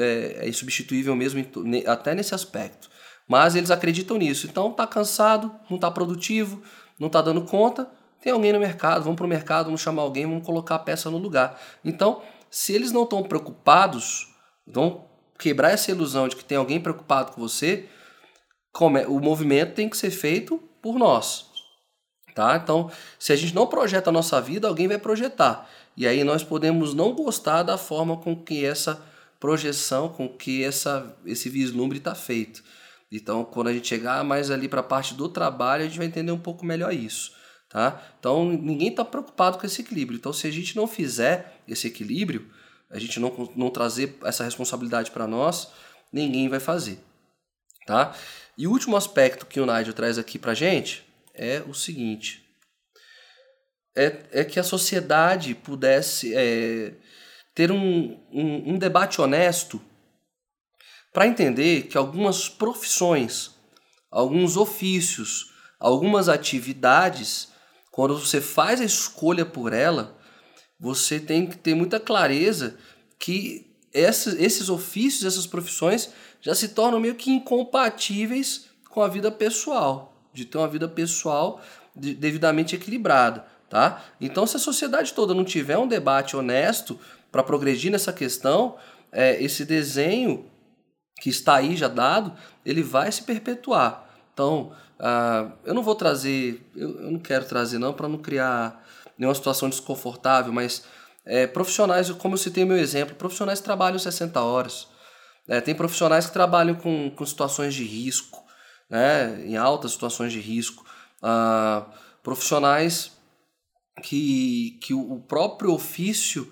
[0.00, 1.44] é, é insubstituível mesmo,
[1.86, 2.88] até nesse aspecto.
[3.28, 4.46] Mas eles acreditam nisso.
[4.46, 6.62] Então tá cansado, não tá produtivo,
[6.98, 7.88] não tá dando conta.
[8.20, 11.10] Tem alguém no mercado, vamos para o mercado, vamos chamar alguém, vamos colocar a peça
[11.10, 11.58] no lugar.
[11.84, 14.28] Então, se eles não estão preocupados,
[14.66, 15.08] vão
[15.38, 17.88] quebrar essa ilusão de que tem alguém preocupado com você,
[19.08, 21.46] o movimento tem que ser feito por nós.
[22.34, 22.56] Tá?
[22.56, 25.68] Então, se a gente não projeta a nossa vida, alguém vai projetar.
[25.96, 29.02] E aí nós podemos não gostar da forma com que essa
[29.38, 32.62] projeção, com que essa, esse vislumbre está feito.
[33.10, 36.06] Então, quando a gente chegar mais ali para a parte do trabalho, a gente vai
[36.06, 37.32] entender um pouco melhor isso.
[37.70, 38.02] Tá?
[38.18, 40.18] Então, ninguém está preocupado com esse equilíbrio.
[40.18, 42.50] Então, se a gente não fizer esse equilíbrio,
[42.90, 45.70] a gente não, não trazer essa responsabilidade para nós,
[46.12, 46.98] ninguém vai fazer.
[47.86, 48.12] Tá?
[48.58, 52.44] E o último aspecto que o Nigel traz aqui para gente é o seguinte:
[53.96, 56.94] é, é que a sociedade pudesse é,
[57.54, 59.80] ter um, um, um debate honesto
[61.12, 63.52] para entender que algumas profissões,
[64.10, 67.49] alguns ofícios, algumas atividades,
[67.90, 70.16] quando você faz a escolha por ela,
[70.78, 72.76] você tem que ter muita clareza
[73.18, 79.30] que esses, esses ofícios, essas profissões já se tornam meio que incompatíveis com a vida
[79.30, 81.60] pessoal, de ter uma vida pessoal
[81.94, 84.02] devidamente equilibrada, tá?
[84.20, 86.98] Então, se a sociedade toda não tiver um debate honesto
[87.30, 88.76] para progredir nessa questão,
[89.12, 90.46] é, esse desenho
[91.20, 92.32] que está aí já dado,
[92.64, 94.09] ele vai se perpetuar.
[94.40, 98.82] Então, uh, eu não vou trazer, eu, eu não quero trazer não para não criar
[99.18, 100.82] nenhuma situação desconfortável, mas
[101.26, 104.88] é, profissionais, como eu citei meu exemplo, profissionais trabalham 60 horas.
[105.46, 108.42] É, tem profissionais que trabalham com, com situações de risco,
[108.88, 110.86] né, em altas situações de risco.
[111.22, 111.84] Uh,
[112.22, 113.12] profissionais
[114.02, 116.50] que, que o próprio ofício,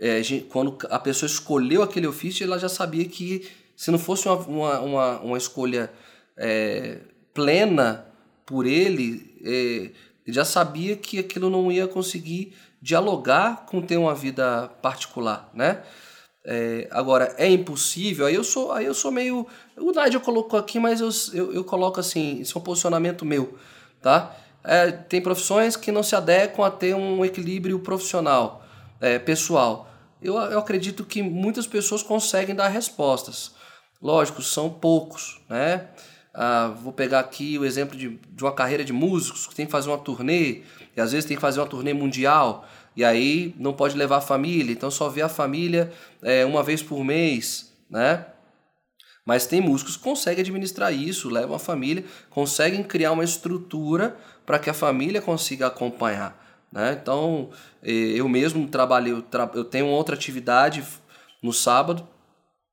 [0.00, 3.46] é, quando a pessoa escolheu aquele ofício, ela já sabia que
[3.76, 5.92] se não fosse uma, uma, uma, uma escolha
[6.38, 7.00] é,
[7.36, 8.06] plena
[8.46, 9.90] por ele, é,
[10.26, 15.82] já sabia que aquilo não ia conseguir dialogar com ter uma vida particular, né?
[16.48, 19.46] É, agora, é impossível, aí eu sou, aí eu sou meio.
[19.76, 23.58] O Nádia colocou aqui, mas eu, eu, eu, coloco assim, isso é um posicionamento meu,
[24.00, 24.34] tá?
[24.62, 28.64] É, tem profissões que não se adequam a ter um equilíbrio profissional,
[29.00, 29.88] é, pessoal.
[30.22, 33.52] Eu, eu acredito que muitas pessoas conseguem dar respostas.
[34.00, 35.88] Lógico, são poucos, né?
[36.38, 39.72] Ah, vou pegar aqui o exemplo de, de uma carreira de músicos que tem que
[39.72, 40.60] fazer uma turnê,
[40.94, 44.20] e às vezes tem que fazer uma turnê mundial, e aí não pode levar a
[44.20, 45.90] família, então só vê a família
[46.22, 48.26] é, uma vez por mês, né?
[49.24, 54.58] Mas tem músicos que conseguem administrar isso, levam a família, conseguem criar uma estrutura para
[54.58, 56.40] que a família consiga acompanhar.
[56.70, 56.96] Né?
[57.00, 57.50] Então,
[57.82, 59.12] eh, eu mesmo trabalhei,
[59.54, 60.84] eu tenho outra atividade
[61.42, 62.06] no sábado,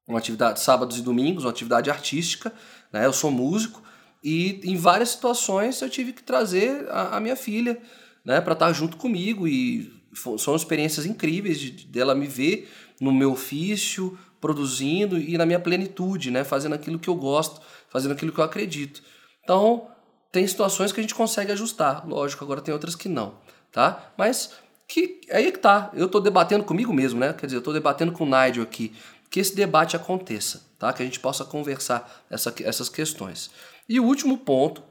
[0.07, 2.53] uma atividade sábados e domingos, uma atividade artística,
[2.93, 3.05] né?
[3.05, 3.81] Eu sou músico
[4.23, 7.77] e em várias situações eu tive que trazer a, a minha filha,
[8.23, 9.91] né, para estar junto comigo e
[10.37, 16.31] são experiências incríveis de dela me ver no meu ofício, produzindo e na minha plenitude,
[16.31, 19.01] né, fazendo aquilo que eu gosto, fazendo aquilo que eu acredito.
[19.43, 19.87] Então,
[20.31, 23.35] tem situações que a gente consegue ajustar, lógico, agora tem outras que não,
[23.71, 24.13] tá?
[24.17, 24.51] Mas
[24.87, 27.33] que aí é que tá, eu tô debatendo comigo mesmo, né?
[27.33, 28.93] Quer dizer, eu tô debatendo com o Nigel aqui
[29.33, 30.93] que esse debate aconteça, tá?
[30.93, 33.49] que a gente possa conversar essa, essas questões.
[33.89, 34.83] E o último ponto,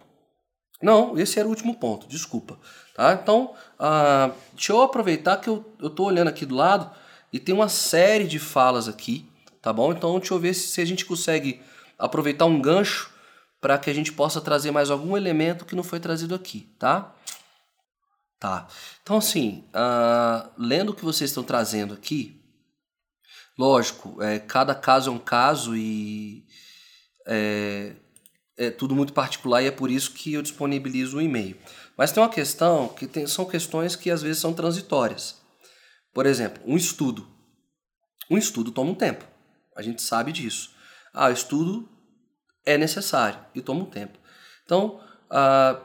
[0.83, 2.59] não, esse era o último ponto, desculpa.
[2.93, 3.13] Tá?
[3.13, 6.91] Então, uh, deixa eu aproveitar que eu estou olhando aqui do lado
[7.33, 9.25] e tem uma série de falas aqui,
[9.63, 9.93] tá bom?
[9.93, 11.63] Então, deixa eu ver se, se a gente consegue
[11.97, 13.13] aproveitar um gancho
[13.61, 17.15] para que a gente possa trazer mais algum elemento que não foi trazido aqui, tá?
[18.41, 18.67] Tá.
[19.05, 22.42] Então, assim, uh, lendo o que vocês estão trazendo aqui,
[23.59, 26.45] Lógico, é, cada caso é um caso e
[27.27, 27.95] é,
[28.57, 31.57] é tudo muito particular e é por isso que eu disponibilizo o e-mail.
[31.97, 35.37] Mas tem uma questão que tem, são questões que às vezes são transitórias.
[36.13, 37.29] Por exemplo, um estudo.
[38.31, 39.25] Um estudo toma um tempo.
[39.77, 40.75] A gente sabe disso.
[41.13, 41.89] Ah, o estudo
[42.65, 44.19] é necessário e toma um tempo.
[44.65, 45.79] Então, a,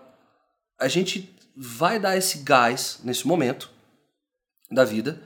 [0.79, 3.69] a gente vai dar esse gás nesse momento
[4.71, 5.21] da vida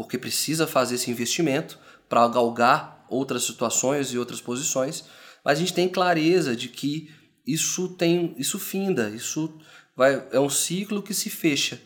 [0.00, 5.04] porque precisa fazer esse investimento para galgar outras situações e outras posições,
[5.44, 7.14] mas a gente tem clareza de que
[7.46, 9.60] isso tem isso finda, isso
[9.94, 11.78] vai é um ciclo que se fecha,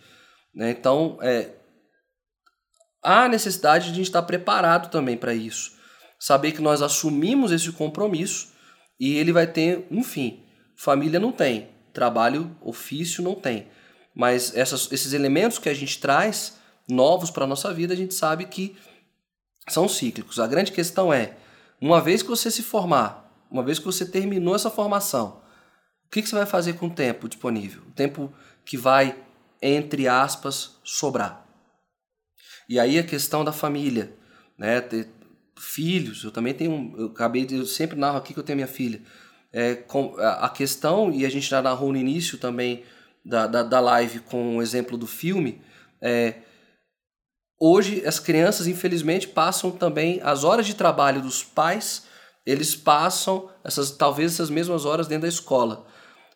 [0.55, 0.71] né?
[0.71, 1.57] Então, é
[3.03, 5.73] há necessidade de a gente estar preparado também para isso,
[6.17, 8.53] saber que nós assumimos esse compromisso
[9.01, 10.45] e ele vai ter um fim.
[10.77, 13.67] Família não tem, trabalho, ofício não tem,
[14.15, 18.15] mas essas, esses elementos que a gente traz novos para a nossa vida, a gente
[18.15, 18.77] sabe que
[19.69, 20.39] são cíclicos.
[20.39, 21.37] A grande questão é,
[21.81, 25.43] uma vez que você se formar, uma vez que você terminou essa formação,
[26.07, 27.83] o que, que você vai fazer com o tempo disponível?
[27.89, 28.33] O tempo
[28.65, 29.17] que vai,
[29.61, 31.45] entre aspas, sobrar.
[32.69, 34.17] E aí a questão da família.
[34.57, 34.81] né?
[34.81, 35.09] Ter
[35.59, 39.01] filhos, eu também tenho, eu acabei eu sempre narro aqui que eu tenho minha filha.
[39.53, 42.85] É, com, a, a questão, e a gente já narrou no início também
[43.25, 45.61] da, da, da live com o exemplo do filme,
[46.01, 46.35] é,
[47.67, 52.05] hoje as crianças infelizmente passam também as horas de trabalho dos pais,
[52.45, 55.87] eles passam essas talvez essas mesmas horas dentro da escola.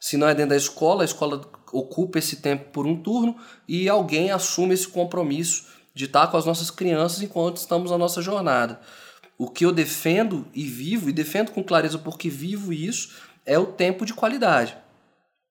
[0.00, 3.36] Se não é dentro da escola, a escola ocupa esse tempo por um turno
[3.66, 8.22] e alguém assume esse compromisso de estar com as nossas crianças enquanto estamos na nossa
[8.22, 8.80] jornada.
[9.36, 13.10] O que eu defendo e vivo, e defendo com clareza porque vivo isso,
[13.44, 14.76] é o tempo de qualidade.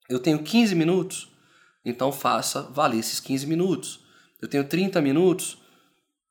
[0.10, 1.32] Eu tenho 15 minutos,
[1.86, 4.00] então faça valer esses 15 minutos.
[4.42, 5.58] Eu tenho 30 minutos,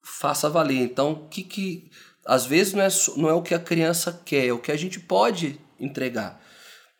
[0.06, 0.82] faça valer.
[0.82, 1.90] Então, que que
[2.24, 4.76] às vezes não é, não é o que a criança quer, é o que a
[4.76, 6.40] gente pode entregar.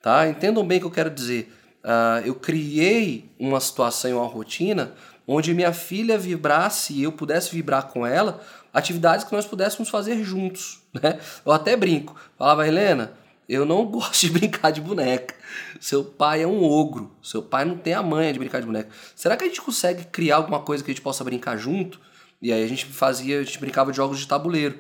[0.03, 0.29] Tá?
[0.29, 1.53] Entendam bem o que eu quero dizer.
[1.85, 4.93] Uh, eu criei uma situação e uma rotina
[5.27, 8.41] onde minha filha vibrasse e eu pudesse vibrar com ela,
[8.73, 10.83] atividades que nós pudéssemos fazer juntos.
[10.97, 11.21] Né?
[11.45, 12.17] Eu até brinco.
[12.39, 13.13] Falava, Helena,
[13.47, 15.35] eu não gosto de brincar de boneca.
[15.79, 17.15] Seu pai é um ogro.
[17.23, 18.89] Seu pai não tem a manha de brincar de boneca.
[19.15, 22.01] Será que a gente consegue criar alguma coisa que a gente possa brincar junto?
[22.47, 24.79] E aí a gente fazia, a gente brincava de jogos de tabuleiro.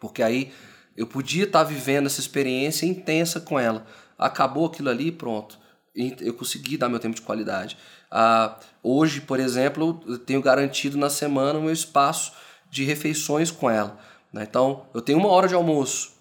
[0.00, 0.50] Porque aí
[0.96, 3.86] eu podia estar vivendo essa experiência intensa com ela.
[4.16, 5.58] Acabou aquilo ali, pronto.
[5.94, 7.76] Eu consegui dar meu tempo de qualidade.
[8.10, 12.32] Ah, hoje, por exemplo, eu tenho garantido na semana o meu espaço
[12.70, 14.00] de refeições com ela.
[14.32, 14.46] Né?
[14.48, 16.12] Então, eu tenho uma hora de almoço.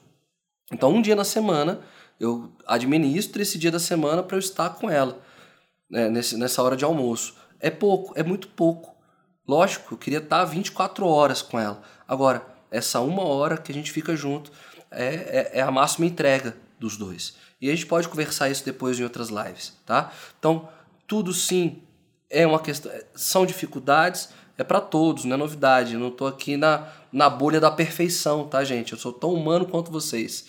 [0.69, 1.79] Então, um dia na semana,
[2.19, 5.17] eu administro esse dia da semana para eu estar com ela
[5.89, 6.09] né?
[6.09, 7.35] Nessa hora de almoço.
[7.57, 8.96] É pouco, é muito pouco.
[9.47, 11.81] Lógico, eu queria estar 24 horas com ela.
[12.07, 14.51] Agora, essa uma hora que a gente fica junto
[14.91, 17.35] é, é, é a máxima entrega dos dois.
[17.61, 20.11] E a gente pode conversar isso depois em outras lives, tá?
[20.37, 20.69] Então,
[21.07, 21.81] tudo sim
[22.29, 25.93] é uma questão, são dificuldades, é para todos, não é novidade.
[25.93, 28.93] Eu não estou aqui na, na bolha da perfeição, tá, gente?
[28.93, 30.45] Eu sou tão humano quanto vocês.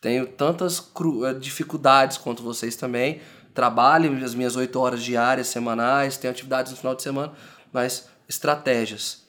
[0.00, 3.20] Tenho tantas cru, eh, dificuldades quanto vocês também.
[3.54, 7.32] Trabalho as minhas oito horas diárias, semanais, tenho atividades no final de semana,
[7.72, 9.26] mas estratégias.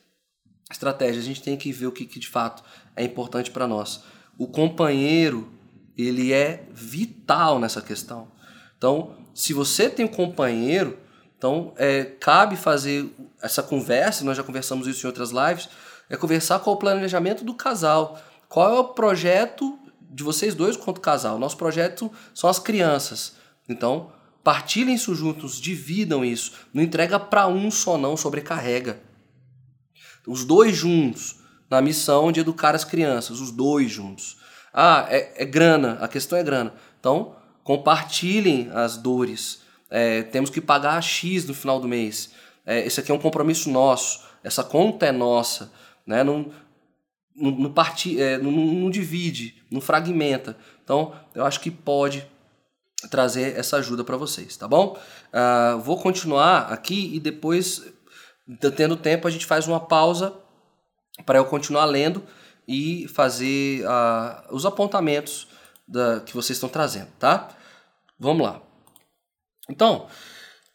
[0.69, 2.63] Estratégias, a gente tem que ver o que, que de fato
[2.95, 4.03] é importante para nós.
[4.37, 5.51] O companheiro,
[5.97, 8.31] ele é vital nessa questão.
[8.77, 10.99] Então, se você tem um companheiro,
[11.37, 13.09] então é, cabe fazer
[13.41, 15.69] essa conversa, nós já conversamos isso em outras lives,
[16.09, 18.19] é conversar com o planejamento do casal.
[18.49, 21.37] Qual é o projeto de vocês dois quanto casal?
[21.37, 23.35] Nosso projeto são as crianças.
[23.67, 24.11] Então,
[24.47, 26.53] partilhem isso juntos, dividam isso.
[26.73, 28.97] Não entrega para um só não, sobrecarrega.
[30.25, 34.37] Os dois juntos, na missão de educar as crianças, os dois juntos.
[34.73, 36.73] Ah, é, é grana, a questão é grana.
[36.97, 39.63] Então, compartilhem as dores.
[39.89, 42.31] É, temos que pagar X no final do mês.
[42.65, 44.23] É, esse aqui é um compromisso nosso.
[44.41, 45.73] Essa conta é nossa.
[46.05, 46.23] Né?
[46.23, 46.53] Não,
[47.35, 50.55] não, não, parti, é, não, não divide, não fragmenta.
[50.85, 52.25] Então, eu acho que pode
[53.09, 54.97] trazer essa ajuda para vocês, tá bom?
[55.31, 57.83] Uh, vou continuar aqui e depois,
[58.75, 60.33] tendo tempo, a gente faz uma pausa
[61.25, 62.23] para eu continuar lendo
[62.67, 65.47] e fazer uh, os apontamentos
[65.87, 67.49] da, que vocês estão trazendo, tá?
[68.19, 68.61] Vamos lá.
[69.69, 70.07] Então,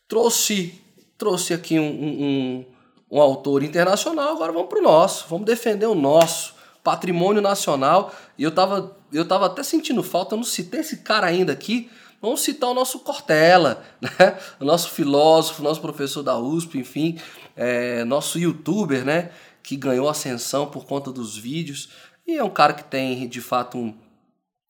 [0.07, 0.81] trouxe,
[1.19, 2.67] trouxe aqui um, um,
[3.11, 5.27] um autor internacional, agora vamos para o nosso.
[5.29, 6.55] Vamos defender o nosso
[6.85, 8.15] patrimônio nacional.
[8.39, 11.91] E eu estava eu tava até sentindo falta, eu não citei esse cara ainda aqui.
[12.23, 14.39] Vamos citar o nosso Cortella, né?
[14.59, 17.19] o nosso filósofo, nosso professor da USP, enfim,
[17.55, 19.31] é, nosso youtuber, né?
[19.63, 21.91] que ganhou ascensão por conta dos vídeos.
[22.27, 23.95] E é um cara que tem, de fato, um,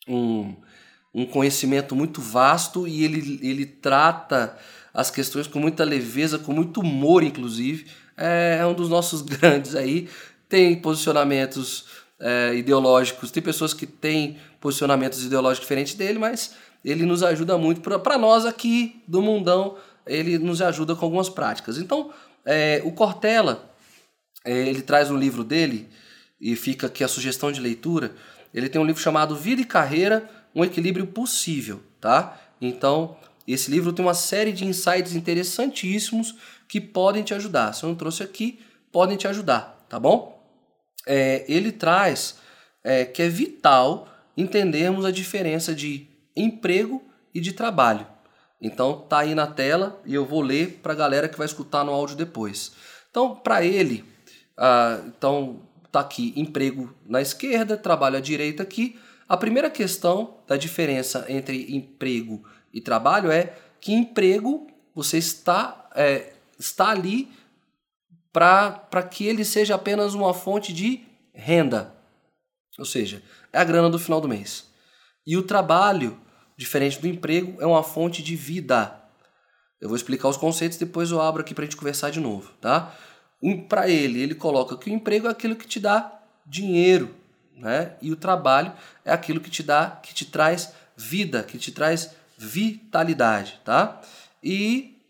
[0.09, 0.57] um
[1.15, 4.57] um conhecimento muito vasto e ele, ele trata
[4.95, 7.87] as questões com muita leveza, com muito humor, inclusive.
[8.17, 10.09] É, é um dos nossos grandes aí.
[10.49, 11.85] Tem posicionamentos
[12.19, 17.81] é, ideológicos, tem pessoas que têm posicionamentos ideológicos diferentes dele, mas ele nos ajuda muito.
[17.81, 21.79] Para nós aqui do mundão, ele nos ajuda com algumas práticas.
[21.79, 22.11] Então,
[22.45, 23.71] é, o Cortella,
[24.45, 25.89] é, ele traz um livro dele,
[26.43, 28.13] e fica aqui a sugestão de leitura.
[28.53, 32.39] Ele tem um livro chamado Vida e Carreira um equilíbrio possível, tá?
[32.61, 33.17] Então,
[33.47, 36.35] esse livro tem uma série de insights interessantíssimos
[36.69, 37.73] que podem te ajudar.
[37.73, 38.59] Se eu não trouxe aqui,
[38.91, 40.43] podem te ajudar, tá bom?
[41.07, 42.37] É, ele traz
[42.85, 47.03] é, que é vital entendermos a diferença de emprego
[47.35, 48.07] e de trabalho.
[48.61, 51.85] Então tá aí na tela e eu vou ler para a galera que vai escutar
[51.85, 52.73] no áudio depois.
[53.11, 54.05] Então para ele,
[54.57, 55.61] ah, então
[55.91, 58.99] tá aqui emprego na esquerda, trabalho à direita aqui.
[59.29, 66.33] A primeira questão da diferença entre emprego e trabalho é que emprego você está, é,
[66.59, 67.31] está ali
[68.33, 71.05] para que ele seja apenas uma fonte de
[71.35, 71.95] renda,
[72.79, 73.23] ou seja,
[73.53, 74.71] é a grana do final do mês.
[75.27, 76.21] E o trabalho,
[76.63, 78.97] diferente do emprego, é uma fonte de vida.
[79.81, 82.53] Eu vou explicar os conceitos, depois eu abro aqui para a gente conversar de novo,
[82.61, 82.95] tá?
[83.43, 87.13] Um, para ele, ele coloca que o emprego é aquilo que te dá dinheiro,
[87.57, 87.97] né?
[88.01, 88.73] E o trabalho
[89.05, 94.01] é aquilo que te dá, que te traz vida, que te traz vitalidade, tá?
[94.43, 95.03] E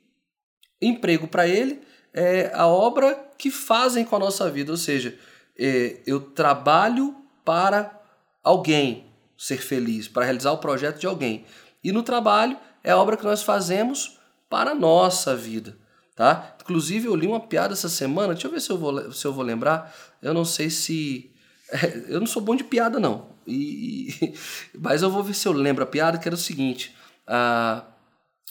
[0.80, 1.82] emprego para ele
[2.14, 5.18] é a obra que fazem com a nossa vida, ou seja,
[5.58, 8.00] é, eu trabalho para
[8.42, 9.11] alguém
[9.42, 11.44] ser feliz, para realizar o projeto de alguém.
[11.82, 14.16] E no trabalho é a obra que nós fazemos
[14.48, 15.76] para a nossa vida,
[16.14, 16.54] tá?
[16.62, 19.32] Inclusive eu li uma piada essa semana, deixa eu ver se eu vou, se eu
[19.32, 21.34] vou lembrar, eu não sei se...
[22.06, 24.32] eu não sou bom de piada não, e,
[24.78, 26.94] mas eu vou ver se eu lembro a piada, que era o seguinte,
[27.26, 27.84] ah,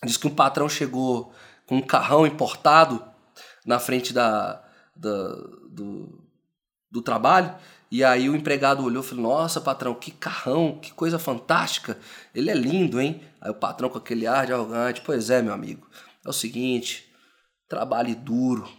[0.03, 1.33] diz que um patrão chegou
[1.65, 3.01] com um carrão importado
[3.65, 4.61] na frente da,
[4.93, 5.35] da
[5.69, 6.21] do,
[6.91, 7.55] do trabalho.
[7.91, 11.99] E aí o empregado olhou e falou: Nossa, patrão, que carrão, que coisa fantástica.
[12.33, 13.21] Ele é lindo, hein?
[13.41, 15.85] Aí o patrão, com aquele ar de arrogante: Pois é, meu amigo.
[16.25, 17.11] É o seguinte:
[17.67, 18.69] trabalhe duro,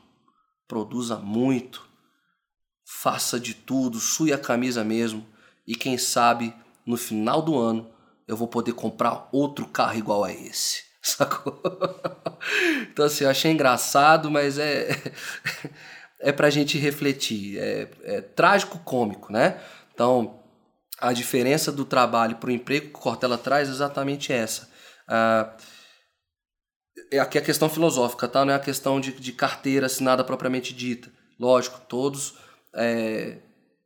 [0.66, 1.86] produza muito,
[2.86, 5.26] faça de tudo, sue a camisa mesmo.
[5.66, 6.54] E quem sabe
[6.86, 7.92] no final do ano
[8.26, 10.84] eu vou poder comprar outro carro igual a esse.
[11.02, 11.60] Sacou?
[12.90, 14.88] Então, assim, eu achei engraçado, mas é.
[16.22, 17.58] é pra gente refletir.
[17.58, 19.60] É, é trágico cômico, né?
[19.92, 20.40] Então,
[20.98, 24.70] a diferença do trabalho para o emprego que Cortella traz é exatamente essa.
[25.06, 25.54] Ah,
[27.10, 28.44] é aqui a questão filosófica, tá?
[28.44, 31.10] Não é a questão de, de carteira assinada propriamente dita.
[31.38, 32.34] Lógico, todos
[32.74, 33.38] é,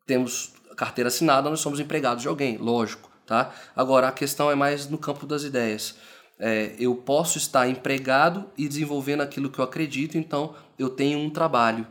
[0.06, 3.52] temos carteira assinada, nós somos empregados de alguém, lógico, tá?
[3.74, 5.96] Agora, a questão é mais no campo das ideias
[6.38, 11.30] é, eu posso estar empregado e desenvolvendo aquilo que eu acredito, então eu tenho um
[11.30, 11.86] trabalho.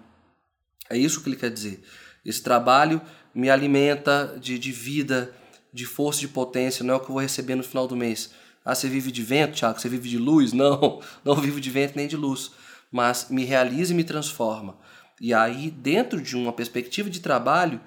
[0.89, 1.83] É isso que ele quer dizer.
[2.25, 3.01] Esse trabalho
[3.33, 5.33] me alimenta de, de vida,
[5.73, 8.31] de força, de potência, não é o que eu vou receber no final do mês.
[8.63, 9.79] Ah, você vive de vento, Tiago?
[9.79, 10.51] Você vive de luz?
[10.53, 12.51] Não, não vivo de vento nem de luz.
[12.91, 14.77] Mas me realiza e me transforma.
[15.21, 17.79] E aí, dentro de uma perspectiva de trabalho,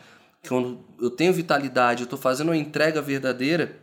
[0.46, 3.76] quando eu tenho vitalidade, eu estou fazendo uma entrega verdadeira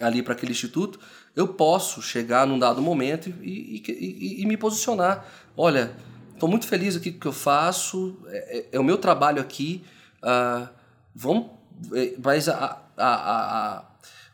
[0.00, 1.00] ali para aquele instituto,
[1.34, 5.26] eu posso chegar num dado momento e, e, e, e me posicionar.
[5.56, 5.92] Olha,
[6.38, 9.40] estou muito feliz aqui com o que eu faço, é, é, é o meu trabalho
[9.40, 9.84] aqui,
[10.22, 10.68] uh,
[11.14, 11.50] vamos,
[11.92, 13.84] é, mas a, a, a,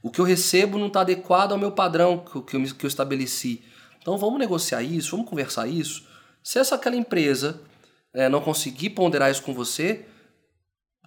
[0.03, 2.89] o que eu recebo não está adequado ao meu padrão que, que, eu, que eu
[2.89, 3.63] estabeleci.
[4.01, 6.07] Então vamos negociar isso, vamos conversar isso.
[6.43, 7.61] Se essa aquela empresa
[8.13, 10.05] é, não conseguir ponderar isso com você,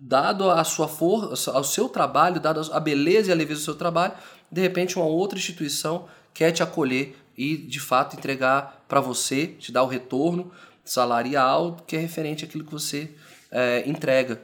[0.01, 3.75] dado a sua força, ao seu trabalho, dado a beleza e a leveza do seu
[3.75, 4.13] trabalho,
[4.51, 9.71] de repente uma outra instituição quer te acolher e de fato entregar para você, te
[9.71, 10.51] dar o retorno
[10.89, 13.11] salarial que é referente àquilo que você
[13.51, 14.41] é, entrega.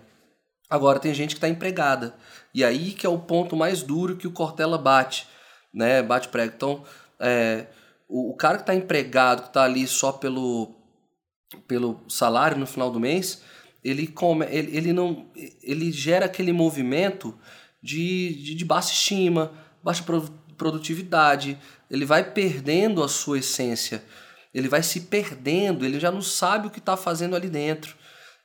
[0.69, 2.15] Agora tem gente que está empregada
[2.53, 5.27] e aí que é o ponto mais duro que o Cortella bate,
[5.73, 6.01] né?
[6.01, 6.53] Bate prego.
[6.55, 6.83] Então
[7.19, 7.67] é,
[8.07, 10.75] o, o cara que está empregado, que está ali só pelo
[11.67, 13.41] pelo salário no final do mês,
[13.83, 15.27] ele, come, ele, ele, não,
[15.61, 17.37] ele gera aquele movimento
[17.81, 19.51] de, de, de baixa estima,
[19.83, 20.03] baixa
[20.57, 21.57] produtividade,
[21.89, 24.03] ele vai perdendo a sua essência,
[24.53, 27.95] ele vai se perdendo, ele já não sabe o que está fazendo ali dentro.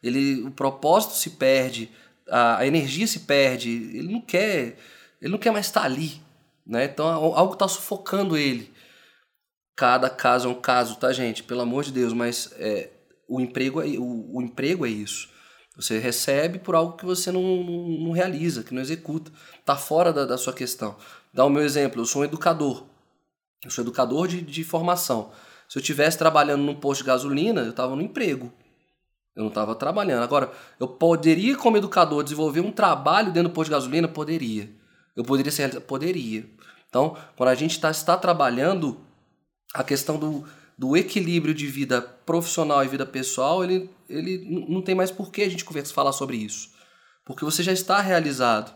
[0.03, 1.91] Ele, o propósito se perde,
[2.29, 4.79] a, a energia se perde, ele não quer,
[5.21, 6.21] ele não quer mais estar tá ali,
[6.67, 6.85] né?
[6.85, 8.73] Então algo está sufocando ele.
[9.77, 11.43] Cada caso é um caso, tá, gente?
[11.43, 12.91] Pelo amor de Deus, mas é,
[13.29, 15.29] o emprego é, o, o emprego é isso.
[15.77, 19.31] Você recebe por algo que você não, não, não realiza, que não executa.
[19.61, 20.97] Está fora da, da sua questão.
[21.33, 22.85] Dá o meu exemplo, eu sou um educador.
[23.65, 25.31] Eu sou educador de, de formação.
[25.69, 28.53] Se eu estivesse trabalhando num posto de gasolina, eu estava no emprego.
[29.37, 30.23] Eu não estava trabalhando.
[30.23, 30.51] Agora,
[30.81, 34.09] eu poderia, como educador, desenvolver um trabalho dentro do posto de gasolina?
[34.09, 34.71] Poderia.
[35.15, 36.49] Eu poderia ser Poderia.
[36.89, 38.99] Então, quando a gente está, está trabalhando,
[39.75, 40.45] a questão do,
[40.77, 45.43] do equilíbrio de vida profissional e vida pessoal, ele, ele não tem mais por que
[45.43, 46.71] a gente conversa, falar sobre isso.
[47.27, 48.75] Porque você já está realizado.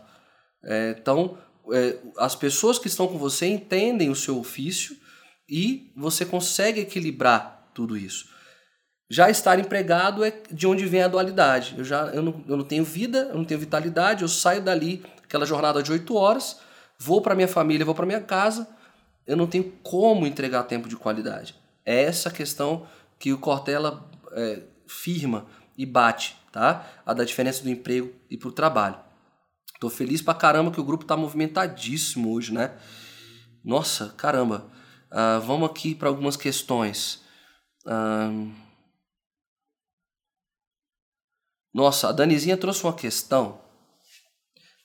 [0.63, 1.37] É, então,
[1.71, 4.95] é, as pessoas que estão com você entendem o seu ofício
[5.47, 8.29] e você consegue equilibrar tudo isso.
[9.09, 11.75] Já estar empregado é de onde vem a dualidade.
[11.77, 15.05] Eu já eu não, eu não tenho vida, eu não tenho vitalidade, eu saio dali,
[15.23, 16.59] aquela jornada de oito horas,
[16.97, 18.67] vou para minha família, vou para minha casa,
[19.27, 21.55] eu não tenho como entregar tempo de qualidade.
[21.85, 22.87] É essa questão
[23.19, 25.45] que o Cortella é, firma
[25.77, 26.85] e bate, tá?
[27.05, 28.97] A da diferença do emprego e para o trabalho.
[29.79, 32.71] Tô feliz pra caramba que o grupo tá movimentadíssimo hoje, né?
[33.63, 34.65] Nossa, caramba.
[35.13, 37.21] Uh, vamos aqui para algumas questões.
[37.85, 38.51] Uh,
[41.73, 43.59] Nossa, a Danizinha trouxe uma questão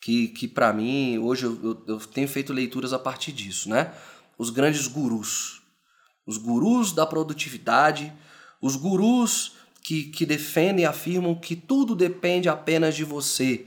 [0.01, 3.93] que, que para mim, hoje eu, eu, eu, tenho feito leituras a partir disso, né?
[4.39, 5.61] Os grandes gurus.
[6.26, 8.11] Os gurus da produtividade,
[8.61, 9.53] os gurus
[9.83, 13.66] que, que defendem e afirmam que tudo depende apenas de você,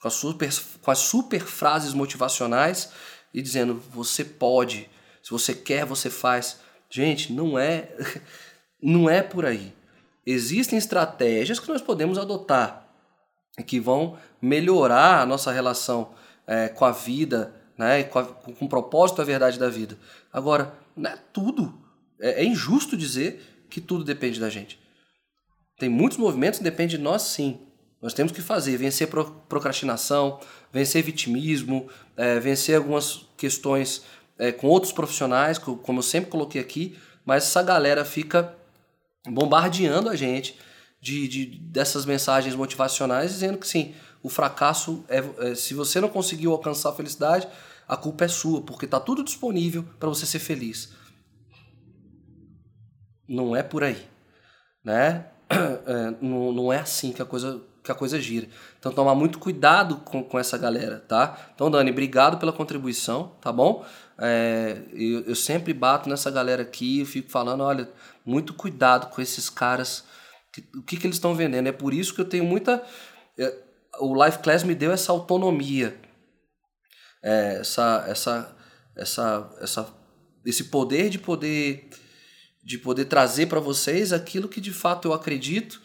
[0.00, 0.50] com as, super,
[0.80, 2.90] com as super frases motivacionais
[3.32, 4.88] e dizendo: você pode,
[5.24, 6.60] se você quer, você faz.
[6.90, 7.88] Gente, não é,
[8.80, 9.72] não é por aí.
[10.26, 12.86] Existem estratégias que nós podemos adotar
[13.66, 16.12] que vão melhorar a nossa relação
[16.46, 19.96] é, com a vida, né, com, a, com o propósito a verdade da vida.
[20.30, 21.72] Agora, não é tudo.
[22.20, 24.78] É, é injusto dizer que tudo depende da gente.
[25.78, 27.60] Tem muitos movimentos que dependem de nós, sim.
[28.02, 30.38] Nós temos que fazer, vencer procrastinação,
[30.70, 34.04] vencer vitimismo, é, vencer algumas questões
[34.38, 38.54] é, com outros profissionais, como eu sempre coloquei aqui, mas essa galera fica
[39.26, 40.58] bombardeando a gente
[41.00, 46.08] de, de dessas mensagens motivacionais, dizendo que sim, o fracasso é, é se você não
[46.08, 47.46] conseguiu alcançar a felicidade,
[47.86, 50.92] a culpa é sua, porque está tudo disponível para você ser feliz.
[53.28, 54.06] Não é por aí,
[54.82, 55.26] né?
[55.86, 58.48] É, não, não é assim que a coisa que a coisa gira.
[58.80, 61.50] Então tomar muito cuidado com, com essa galera, tá?
[61.54, 63.84] Então, Dani, obrigado pela contribuição, tá bom?
[64.18, 67.90] É, eu, eu sempre bato nessa galera aqui, eu fico falando, olha,
[68.24, 70.04] muito cuidado com esses caras,
[70.52, 71.66] que, o que, que eles estão vendendo.
[71.66, 72.82] É por isso que eu tenho muita.
[73.38, 73.54] É,
[74.00, 75.96] o Life Class me deu essa autonomia,
[77.22, 78.56] é, essa, essa,
[78.96, 79.94] essa, essa,
[80.44, 81.88] esse poder de poder
[82.64, 85.82] de poder trazer para vocês aquilo que de fato eu acredito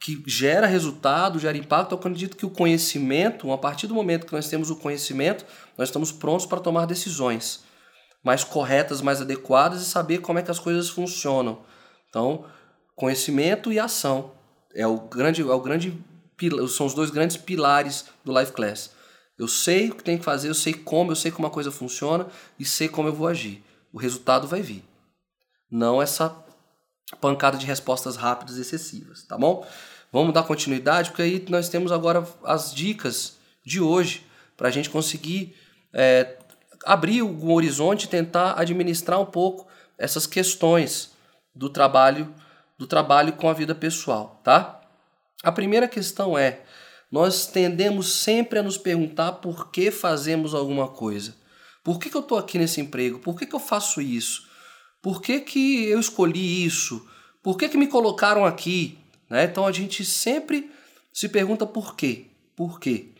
[0.00, 4.32] que gera resultado, gera impacto, eu acredito que o conhecimento, a partir do momento que
[4.32, 5.44] nós temos o conhecimento,
[5.76, 7.62] nós estamos prontos para tomar decisões
[8.24, 11.62] mais corretas, mais adequadas e saber como é que as coisas funcionam.
[12.08, 12.44] Então,
[12.94, 14.32] conhecimento e ação
[14.74, 15.96] é o grande, é o grande
[16.68, 18.92] são os dois grandes pilares do Life Class.
[19.38, 21.70] Eu sei o que tem que fazer, eu sei como, eu sei como a coisa
[21.70, 22.26] funciona
[22.58, 23.62] e sei como eu vou agir.
[23.92, 24.84] O resultado vai vir.
[25.70, 26.34] Não essa
[27.20, 29.66] pancada de respostas rápidas e excessivas, tá bom?
[30.12, 34.90] Vamos dar continuidade, porque aí nós temos agora as dicas de hoje para a gente
[34.90, 35.56] conseguir
[35.92, 36.36] é,
[36.84, 41.12] abrir o horizonte e tentar administrar um pouco essas questões
[41.54, 42.32] do trabalho
[42.80, 44.80] do trabalho com a vida pessoal, tá?
[45.42, 46.62] A primeira questão é
[47.12, 51.36] nós tendemos sempre a nos perguntar por que fazemos alguma coisa.
[51.84, 53.18] Por que, que eu estou aqui nesse emprego?
[53.18, 54.48] Por que, que eu faço isso?
[55.02, 57.06] Por que, que eu escolhi isso?
[57.42, 58.98] Por que, que me colocaram aqui?
[59.30, 59.44] Né?
[59.44, 60.70] Então a gente sempre
[61.12, 62.26] se pergunta por quê?
[62.56, 63.12] Por quê?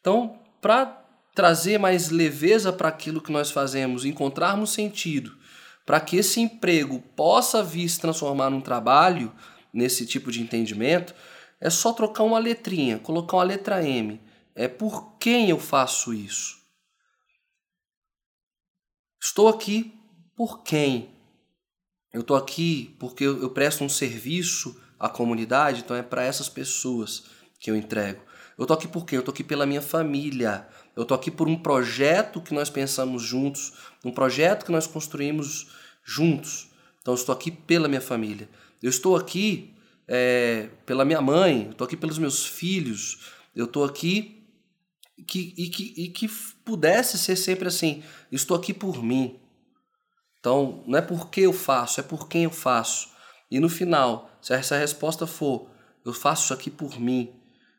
[0.00, 0.86] Então, para
[1.34, 5.36] trazer mais leveza para aquilo que nós fazemos, encontrarmos sentido,
[5.84, 9.32] para que esse emprego possa vir se transformar num trabalho,
[9.72, 11.14] nesse tipo de entendimento,
[11.60, 14.20] é só trocar uma letrinha, colocar uma letra M.
[14.54, 16.56] É por quem eu faço isso?
[19.20, 19.92] Estou aqui
[20.34, 21.10] por quem?
[22.12, 27.24] Eu estou aqui porque eu presto um serviço à comunidade, então é para essas pessoas
[27.60, 28.22] que eu entrego.
[28.58, 29.16] Eu estou aqui por quê?
[29.16, 30.66] Eu estou aqui pela minha família.
[30.94, 33.74] Eu estou aqui por um projeto que nós pensamos juntos,
[34.04, 35.68] um projeto que nós construímos
[36.02, 36.68] juntos.
[37.02, 38.48] Então eu estou aqui pela minha família.
[38.82, 39.74] Eu estou aqui
[40.08, 44.42] é, pela minha mãe, estou aqui pelos meus filhos, eu estou aqui
[45.26, 46.28] que, e, que, e que
[46.64, 49.38] pudesse ser sempre assim: estou aqui por mim,
[50.46, 53.08] então, não é por que eu faço, é por quem eu faço.
[53.50, 55.68] E no final, se essa resposta for,
[56.04, 57.34] eu faço isso aqui por mim,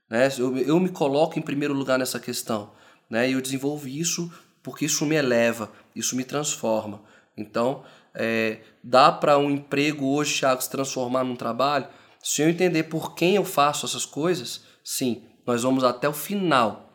[0.09, 0.27] né?
[0.37, 2.73] eu, eu me coloco em primeiro lugar nessa questão,
[3.09, 3.29] né?
[3.29, 4.29] e eu desenvolvo isso
[4.61, 7.01] porque isso me eleva, isso me transforma.
[7.37, 11.87] Então, é, dá para um emprego hoje, Thiago, se transformar num trabalho?
[12.21, 16.91] Se eu entender por quem eu faço essas coisas, sim, nós vamos até o final.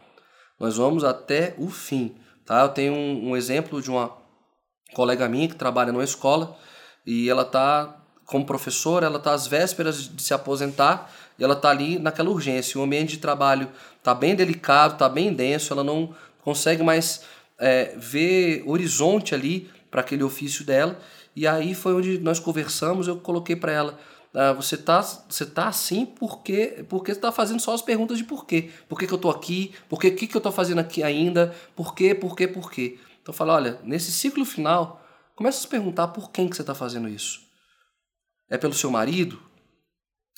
[0.60, 2.14] Nós vamos até o fim.
[2.44, 2.60] Tá?
[2.60, 4.18] Eu tenho um, um exemplo de uma
[4.92, 6.58] colega minha que trabalha numa escola
[7.06, 11.70] e ela tá como professora, ela tá às vésperas de se aposentar e ela tá
[11.70, 12.80] ali naquela urgência.
[12.80, 13.68] O ambiente de trabalho
[14.02, 17.22] tá bem delicado, tá bem denso, ela não consegue mais
[17.58, 20.98] é, ver horizonte ali para aquele ofício dela.
[21.34, 23.98] E aí foi onde nós conversamos, eu coloquei para ela,
[24.34, 28.70] ah, você tá, você tá assim porque porque está fazendo só as perguntas de porquê.
[28.88, 29.72] Por que, que eu tô aqui?
[29.88, 31.54] Por que, que, que eu tô fazendo aqui ainda?
[31.76, 32.14] Por quê?
[32.14, 32.48] Por quê?
[32.48, 32.98] Por quê?
[33.20, 35.04] Então fala, olha, nesse ciclo final,
[35.36, 37.42] começa a se perguntar por quem que você está fazendo isso.
[38.48, 39.40] É pelo seu marido?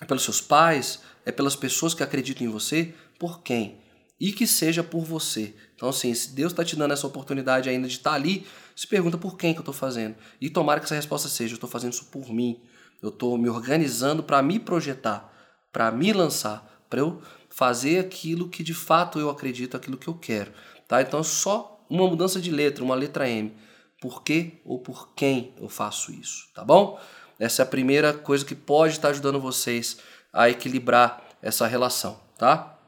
[0.01, 1.01] É pelos seus pais?
[1.25, 2.95] É pelas pessoas que acreditam em você?
[3.19, 3.79] Por quem?
[4.21, 5.55] E que seja por você.
[5.75, 8.47] Então, assim, se Deus está te dando essa oportunidade ainda de estar tá ali,
[8.77, 10.17] se pergunta por quem que eu estou fazendo.
[10.41, 12.61] E tomara que essa resposta seja: eu estou fazendo isso por mim.
[13.03, 15.31] Eu estou me organizando para me projetar,
[15.71, 20.15] para me lançar, para eu fazer aquilo que de fato eu acredito, aquilo que eu
[20.15, 20.53] quero,
[20.89, 21.03] tá?
[21.03, 23.55] Então só uma mudança de letra, uma letra M.
[24.01, 26.99] Por que ou por quem eu faço isso, tá bom?
[27.39, 29.99] Essa é a primeira coisa que pode estar ajudando vocês
[30.32, 32.78] a equilibrar essa relação, tá?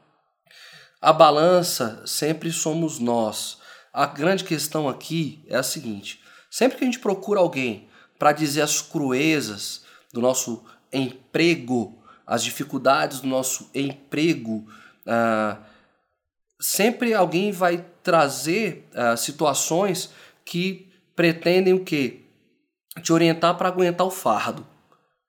[1.01, 3.59] A balança sempre somos nós.
[3.93, 7.87] A grande questão aqui é a seguinte: sempre que a gente procura alguém
[8.17, 14.67] para dizer as cruezas do nosso emprego, as dificuldades do nosso emprego,
[15.05, 15.57] ah,
[16.59, 20.09] sempre alguém vai trazer ah, situações
[20.43, 22.26] que pretendem o quê?
[23.01, 24.65] Te orientar para aguentar o fardo.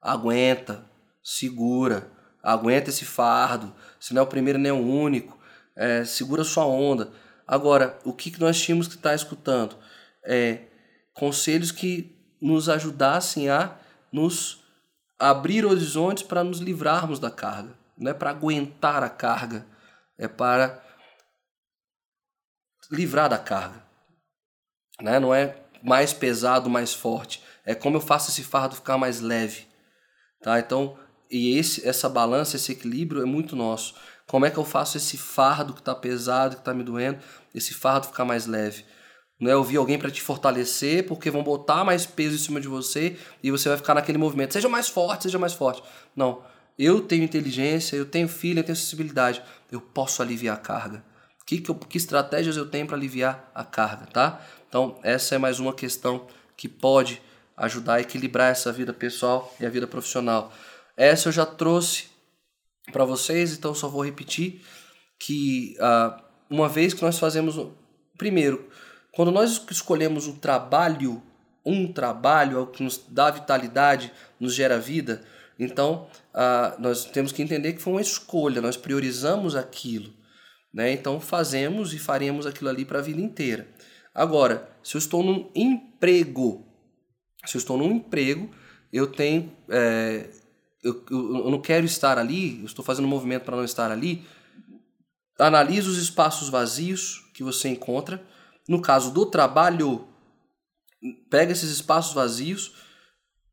[0.00, 0.84] Aguenta,
[1.22, 2.10] segura,
[2.42, 3.74] aguenta esse fardo.
[4.00, 5.38] Se não é o primeiro nem é o único,
[5.76, 7.12] é, segura sua onda.
[7.46, 9.76] Agora, o que nós tínhamos que estar tá escutando?
[10.24, 10.62] É
[11.14, 13.76] conselhos que nos ajudassem a
[14.12, 14.62] nos
[15.18, 17.74] abrir horizontes para nos livrarmos da carga.
[17.96, 19.66] Não é para aguentar a carga,
[20.16, 20.80] é para
[22.90, 23.82] livrar da carga.
[25.00, 25.18] Né?
[25.18, 27.42] Não é mais pesado, mais forte.
[27.68, 29.66] É como eu faço esse fardo ficar mais leve.
[30.40, 30.58] Tá?
[30.58, 30.96] Então,
[31.30, 33.94] e esse, essa balança, esse equilíbrio é muito nosso.
[34.26, 37.18] Como é que eu faço esse fardo que está pesado, que está me doendo,
[37.54, 38.86] esse fardo ficar mais leve?
[39.38, 42.66] Não é ouvir alguém para te fortalecer, porque vão botar mais peso em cima de
[42.66, 44.54] você e você vai ficar naquele movimento.
[44.54, 45.82] Seja mais forte, seja mais forte.
[46.16, 46.42] Não.
[46.78, 49.42] Eu tenho inteligência, eu tenho filho, eu tenho sensibilidade.
[49.70, 51.04] Eu posso aliviar a carga.
[51.44, 54.40] Que, que, que estratégias eu tenho para aliviar a carga, tá?
[54.66, 57.27] Então, essa é mais uma questão que pode
[57.58, 60.52] ajudar a equilibrar essa vida pessoal e a vida profissional.
[60.96, 62.06] Essa eu já trouxe
[62.92, 64.62] para vocês, então só vou repetir
[65.18, 67.58] que uh, uma vez que nós fazemos.
[68.16, 68.68] Primeiro,
[69.12, 71.22] quando nós escolhemos um trabalho,
[71.64, 75.22] um trabalho, algo que nos dá vitalidade, nos gera vida,
[75.58, 80.12] então uh, nós temos que entender que foi uma escolha, nós priorizamos aquilo.
[80.72, 80.92] Né?
[80.92, 83.68] Então fazemos e faremos aquilo ali para a vida inteira.
[84.14, 86.67] Agora, se eu estou num emprego,
[87.44, 88.50] se eu estou num emprego,
[88.92, 89.52] eu tenho.
[89.68, 90.28] É,
[90.82, 94.24] eu, eu, não quero estar ali, eu estou fazendo um movimento para não estar ali.
[95.38, 98.22] Analise os espaços vazios que você encontra.
[98.68, 100.06] No caso do trabalho,
[101.30, 102.74] pega esses espaços vazios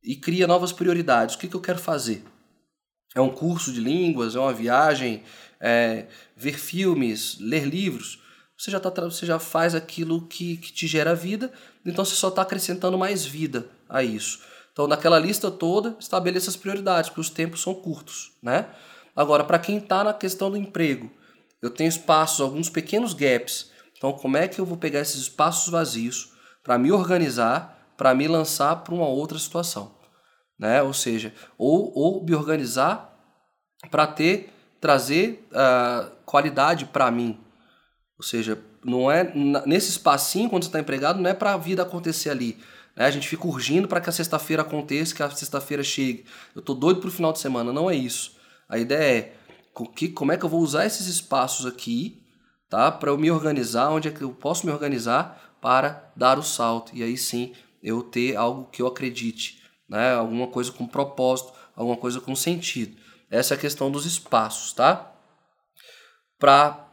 [0.03, 1.35] e cria novas prioridades.
[1.35, 2.23] O que, que eu quero fazer?
[3.13, 5.23] É um curso de línguas, é uma viagem,
[5.59, 8.19] é ver filmes, ler livros.
[8.57, 11.51] Você já, tá, você já faz aquilo que, que te gera vida,
[11.85, 14.39] então você só está acrescentando mais vida a isso.
[14.71, 18.67] Então, naquela lista toda, estabeleça as prioridades, porque os tempos são curtos, né?
[19.15, 21.09] Agora, para quem está na questão do emprego,
[21.61, 23.71] eu tenho espaços, alguns pequenos gaps.
[23.97, 28.27] Então, como é que eu vou pegar esses espaços vazios para me organizar, para me
[28.27, 29.95] lançar para uma outra situação?
[30.59, 30.81] Né?
[30.81, 33.17] Ou seja, ou, ou me organizar
[33.89, 37.39] para ter, trazer uh, qualidade para mim.
[38.17, 39.31] Ou seja, não é
[39.65, 42.57] nesse espacinho, quando você está empregado, não é para a vida acontecer ali
[42.95, 43.05] né?
[43.05, 46.25] A gente fica urgindo para que a sexta-feira aconteça, que a sexta-feira chegue.
[46.55, 47.73] Eu tô doido pro final de semana.
[47.73, 48.37] Não é isso.
[48.69, 49.33] A ideia é
[49.95, 52.23] que, como é que eu vou usar esses espaços aqui,
[52.69, 52.91] tá?
[52.91, 56.95] Para eu me organizar, onde é que eu posso me organizar para dar o salto.
[56.95, 57.53] E aí sim
[57.83, 60.13] eu ter algo que eu acredite, né?
[60.13, 62.95] Alguma coisa com propósito, alguma coisa com sentido.
[63.29, 65.11] Essa é a questão dos espaços, tá?
[66.39, 66.84] Para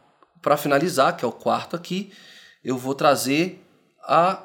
[0.57, 2.11] finalizar, que é o quarto aqui,
[2.63, 3.63] eu vou trazer
[4.03, 4.43] a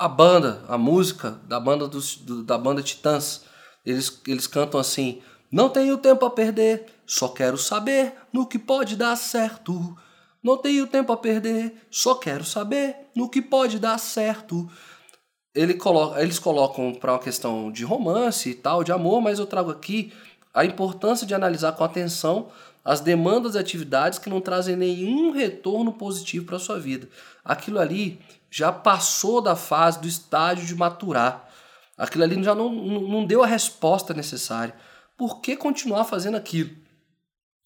[0.00, 3.42] a banda, a música da banda dos, do, da banda Titãs.
[3.84, 5.20] Eles, eles cantam assim:
[5.52, 9.94] Não tenho tempo a perder, só quero saber no que pode dar certo.
[10.42, 14.66] Não tenho tempo a perder, só quero saber no que pode dar certo.
[15.54, 19.44] Ele coloca, eles colocam para uma questão de romance e tal, de amor, mas eu
[19.46, 20.14] trago aqui
[20.54, 22.48] a importância de analisar com atenção
[22.84, 27.08] as demandas e atividades que não trazem nenhum retorno positivo para a sua vida.
[27.44, 28.20] Aquilo ali
[28.50, 31.48] já passou da fase, do estágio de maturar.
[31.96, 34.74] Aquilo ali já não, não deu a resposta necessária.
[35.16, 36.70] Por que continuar fazendo aquilo?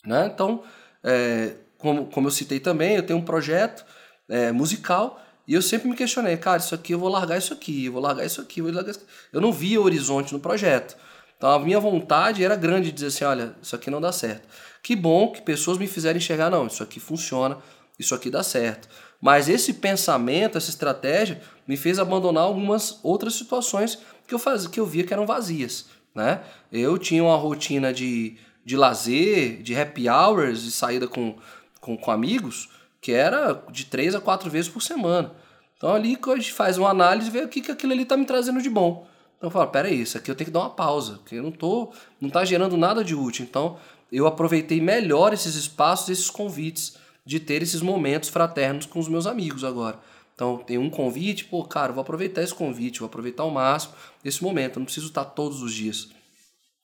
[0.05, 0.31] Né?
[0.33, 0.63] Então,
[1.03, 3.85] é, como, como eu citei também, eu tenho um projeto
[4.29, 7.85] é, musical e eu sempre me questionei, cara, isso aqui eu vou largar isso aqui,
[7.85, 9.13] eu vou largar isso aqui, eu vou largar isso aqui.
[9.33, 10.97] Eu não via horizonte no projeto.
[11.37, 14.49] Então a minha vontade era grande de dizer assim, olha, isso aqui não dá certo.
[14.85, 17.57] Que bom que pessoas me fizerem enxergar, não, isso aqui funciona,
[17.99, 18.87] isso aqui dá certo.
[19.19, 24.79] Mas esse pensamento, essa estratégia, me fez abandonar algumas outras situações que eu fazia, que
[24.79, 25.87] eu via que eram vazias.
[26.15, 26.43] Né?
[26.71, 31.35] Eu tinha uma rotina de, de lazer, de happy hours, de saída com,
[31.81, 32.69] com, com amigos,
[33.01, 35.33] que era de três a quatro vezes por semana.
[35.79, 38.19] Então ali a gente faz uma análise e vê o que, que aquilo ali está
[38.19, 39.07] me trazendo de bom.
[39.39, 41.51] Então eu falo, peraí, isso aqui eu tenho que dar uma pausa, porque eu não
[41.51, 43.47] tô, não está gerando nada de útil.
[43.49, 43.79] Então
[44.11, 49.27] eu aproveitei melhor esses espaços, esses convites, de ter esses momentos fraternos com os meus
[49.27, 49.99] amigos agora.
[50.35, 53.95] Então, tem um convite, pô, cara, vou aproveitar esse convite, vou aproveitar ao máximo
[54.25, 54.77] esse momento.
[54.77, 56.09] Eu não preciso estar todos os dias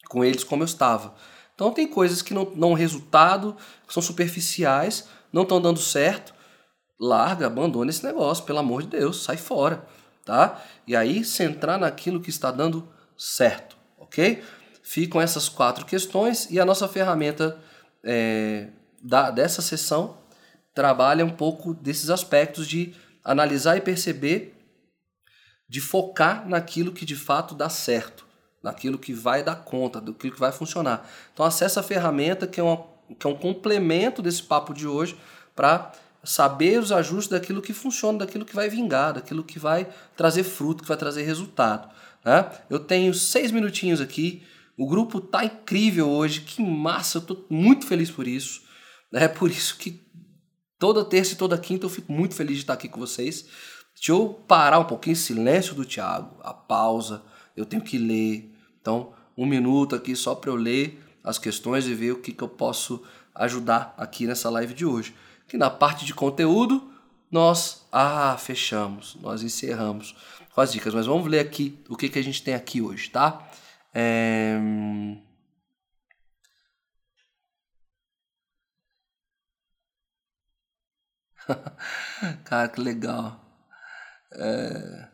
[0.09, 1.14] com eles como eu estava.
[1.55, 3.57] Então, tem coisas que não dão resultado,
[3.87, 6.33] que são superficiais, não estão dando certo.
[6.99, 9.87] Larga, abandona esse negócio, pelo amor de Deus, sai fora,
[10.25, 10.62] tá?
[10.87, 14.43] E aí, centrar naquilo que está dando certo, ok?
[14.91, 17.57] Ficam essas quatro questões e a nossa ferramenta
[18.03, 18.70] é,
[19.01, 20.16] da, dessa sessão
[20.74, 24.53] trabalha um pouco desses aspectos de analisar e perceber,
[25.68, 28.26] de focar naquilo que de fato dá certo,
[28.61, 31.09] naquilo que vai dar conta, daquilo que vai funcionar.
[31.32, 32.84] Então acessa a ferramenta que é, uma,
[33.16, 35.16] que é um complemento desse papo de hoje
[35.55, 35.93] para
[36.24, 39.86] saber os ajustes daquilo que funciona, daquilo que vai vingar, daquilo que vai
[40.16, 41.88] trazer fruto, que vai trazer resultado.
[42.24, 42.51] Né?
[42.68, 44.43] Eu tenho seis minutinhos aqui.
[44.81, 47.18] O grupo tá incrível hoje, que massa!
[47.18, 48.62] Eu tô muito feliz por isso.
[49.12, 50.01] É por isso que
[50.78, 53.45] toda terça e toda quinta eu fico muito feliz de estar aqui com vocês.
[53.95, 57.22] Deixa eu parar um pouquinho, silêncio do Thiago, a pausa,
[57.55, 58.57] eu tenho que ler.
[58.81, 62.43] Então, um minuto aqui só para eu ler as questões e ver o que, que
[62.43, 63.03] eu posso
[63.35, 65.14] ajudar aqui nessa live de hoje.
[65.47, 66.91] Que na parte de conteúdo,
[67.31, 70.16] nós ah, fechamos, nós encerramos
[70.55, 70.95] com as dicas.
[70.95, 73.49] Mas vamos ler aqui o que, que a gente tem aqui hoje, tá?
[73.95, 74.59] É...
[82.45, 83.41] Cara, que legal.
[84.32, 85.09] É...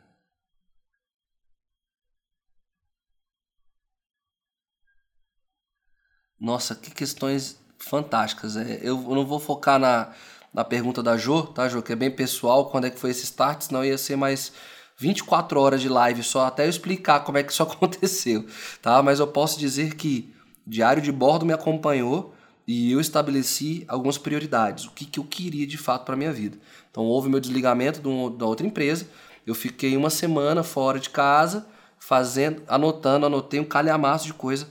[6.39, 8.57] Nossa, que questões fantásticas.
[8.57, 10.13] É, eu não vou focar na,
[10.53, 11.83] na pergunta da Jo, tá, Jo?
[11.83, 14.53] Que é bem pessoal, quando é que foi esse start, senão ia ser mais
[14.99, 18.47] 24 horas de live só até eu explicar como é que isso aconteceu,
[18.81, 19.03] tá?
[19.03, 20.33] Mas eu posso dizer que
[20.67, 22.35] Diário de Bordo me acompanhou
[22.67, 26.59] e eu estabeleci algumas prioridades, o que, que eu queria de fato para minha vida.
[26.91, 29.07] Então houve meu desligamento da outra empresa,
[29.47, 31.67] eu fiquei uma semana fora de casa,
[31.99, 34.67] fazendo, anotando, anotei um calhamaço de coisa,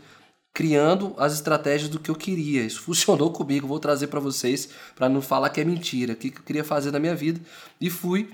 [0.53, 2.63] criando as estratégias do que eu queria.
[2.63, 6.29] Isso funcionou comigo, vou trazer para vocês para não falar que é mentira, o que,
[6.29, 7.39] que eu queria fazer na minha vida
[7.79, 8.29] e fui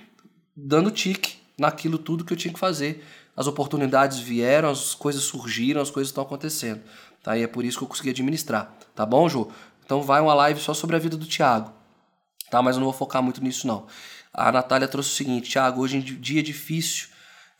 [0.56, 3.06] dando tique naquilo tudo que eu tinha que fazer.
[3.36, 6.82] As oportunidades vieram, as coisas surgiram, as coisas estão acontecendo.
[7.24, 7.38] Tá?
[7.38, 8.76] E é por isso que eu consegui administrar.
[8.95, 9.49] Tá bom, Ju?
[9.86, 11.72] Então vai uma live só sobre a vida do Thiago.
[12.49, 12.62] Tá?
[12.62, 13.88] Mas eu não vou focar muito nisso, não.
[14.34, 17.12] A Natália trouxe o seguinte: Thiago, hoje em dia é difícil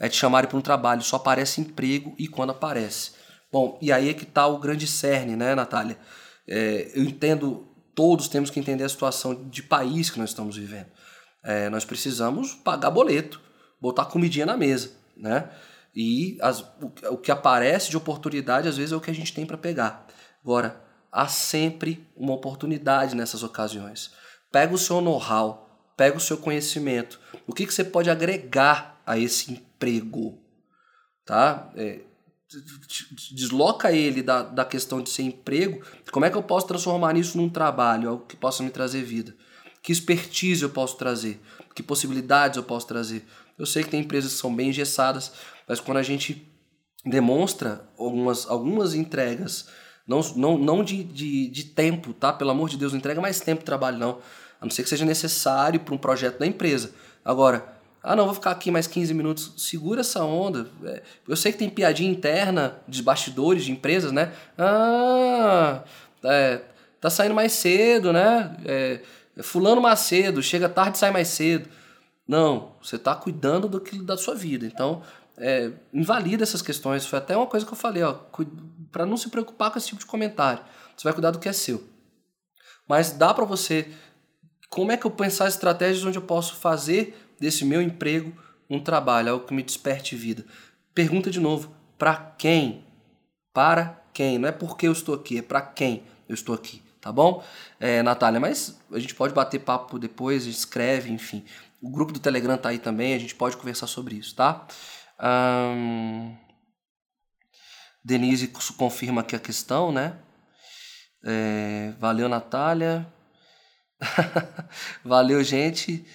[0.02, 3.12] é te chamarem para um trabalho, só aparece emprego e quando aparece.
[3.52, 5.96] Bom, e aí é que está o grande cerne, né, Natália?
[6.48, 10.88] É, eu entendo, todos temos que entender a situação de país que nós estamos vivendo.
[11.44, 13.39] É, nós precisamos pagar boleto,
[13.82, 15.50] botar comidinha na mesa, né?
[15.96, 19.34] E as, o, o que aparece de oportunidade, às vezes, é o que a gente
[19.34, 20.08] tem para pegar.
[20.44, 24.12] Agora, há sempre uma oportunidade nessas ocasiões.
[24.52, 27.20] Pega o seu know-how, pega o seu conhecimento.
[27.46, 30.40] O que, que você pode agregar a esse emprego?
[31.26, 31.70] Tá?
[31.76, 32.00] É,
[33.32, 35.86] desloca ele da, da questão de ser emprego.
[36.12, 39.36] Como é que eu posso transformar isso num trabalho, algo que possa me trazer vida?
[39.82, 41.42] Que expertise eu posso trazer?
[41.74, 43.26] Que possibilidades eu posso trazer?
[43.62, 45.32] Eu sei que tem empresas que são bem engessadas,
[45.68, 46.51] mas quando a gente
[47.05, 49.68] demonstra algumas, algumas entregas,
[50.07, 52.34] não, não, não de, de, de tempo, tá?
[52.34, 54.18] Pelo amor de Deus, não entrega mais tempo de trabalho, não.
[54.59, 56.91] A não ser que seja necessário para um projeto da empresa.
[57.24, 57.64] Agora,
[58.01, 59.53] ah, não, vou ficar aqui mais 15 minutos.
[59.57, 60.68] Segura essa onda.
[60.84, 64.32] É, eu sei que tem piadinha interna de bastidores de empresas, né?
[64.57, 65.84] Ah,
[66.24, 66.62] é,
[66.99, 68.57] tá saindo mais cedo, né?
[68.66, 69.01] É,
[69.43, 71.70] fulano mais cedo, chega tarde sai mais cedo.
[72.32, 74.66] Não, você está cuidando do que da sua vida.
[74.66, 75.04] Então,
[75.38, 77.06] é, invalida essas questões.
[77.06, 78.14] Foi até uma coisa que eu falei, ó,
[78.90, 80.64] para não se preocupar com esse tipo de comentário.
[80.96, 81.84] Você vai cuidar do que é seu.
[82.88, 83.92] Mas dá para você.
[84.70, 88.32] Como é que eu pensar estratégias onde eu posso fazer desse meu emprego
[88.70, 90.46] um trabalho, algo que me desperte vida?
[90.96, 92.86] Pergunta de novo: para quem?
[93.54, 94.38] Para quem?
[94.40, 97.44] Não é porque eu estou aqui, é para quem eu estou aqui, tá bom?
[97.78, 101.44] É, Natália, mas a gente pode bater papo depois, escreve, enfim.
[101.82, 104.68] O grupo do Telegram tá aí também, a gente pode conversar sobre isso, tá?
[105.20, 106.38] Um,
[108.04, 110.18] Denise confirma aqui a questão, né?
[111.24, 113.06] É, valeu, Natália.
[115.04, 116.06] valeu, gente.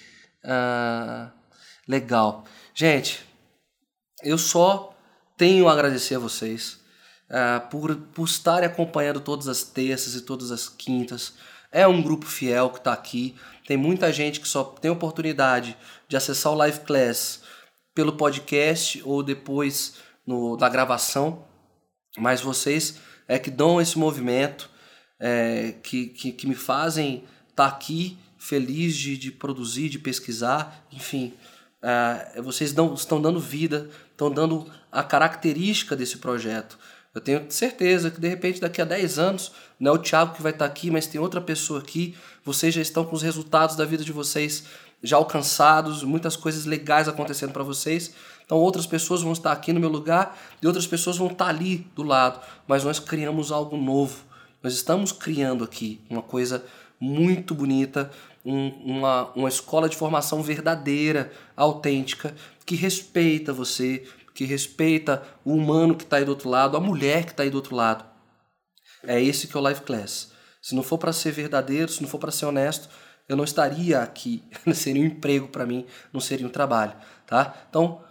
[0.45, 1.31] Uh,
[1.87, 2.45] legal.
[2.75, 3.25] Gente,
[4.23, 4.97] eu só
[5.37, 6.81] tenho a agradecer a vocês
[7.31, 11.35] uh, por, por estarem acompanhando todas as terças e todas as quintas.
[11.71, 13.37] É um grupo fiel que está aqui.
[13.67, 15.77] Tem muita gente que só tem oportunidade
[16.09, 17.43] de acessar o Live Class
[17.95, 19.95] pelo podcast ou depois
[20.27, 21.45] no, da gravação,
[22.17, 24.71] mas vocês é que dão esse movimento.
[25.19, 30.87] é, que, que, que, me fazem estar tá aqui feliz de, de produzir, de pesquisar,
[30.93, 31.33] enfim.
[31.83, 36.79] É, vocês dão, estão dando vida, estão dando a característica desse projeto.
[37.17, 39.51] Eu tenho certeza que de repente daqui a 10 anos,
[39.81, 42.15] não é o Thiago que vai estar aqui, mas tem outra pessoa aqui,
[42.45, 44.65] vocês já estão com os resultados da vida de vocês
[45.03, 48.13] já alcançados, muitas coisas legais acontecendo para vocês.
[48.45, 51.87] Então outras pessoas vão estar aqui no meu lugar e outras pessoas vão estar ali
[51.97, 52.39] do lado,
[52.69, 54.19] mas nós criamos algo novo.
[54.63, 56.63] Nós estamos criando aqui uma coisa
[57.01, 58.11] muito bonita,
[58.45, 62.35] um, uma, uma escola de formação verdadeira, autêntica,
[62.67, 64.07] que respeita você,
[64.37, 67.49] que respeita o humano que está aí do outro lado, a mulher que está aí
[67.49, 68.05] do outro lado.
[69.03, 70.31] É esse que é o Life Class.
[70.61, 72.87] Se não for para ser verdadeiro, se não for para ser honesto,
[73.27, 74.45] eu não estaria aqui.
[74.67, 76.93] Não seria um emprego para mim, não seria um trabalho,
[77.27, 77.67] tá?
[77.69, 78.05] Então,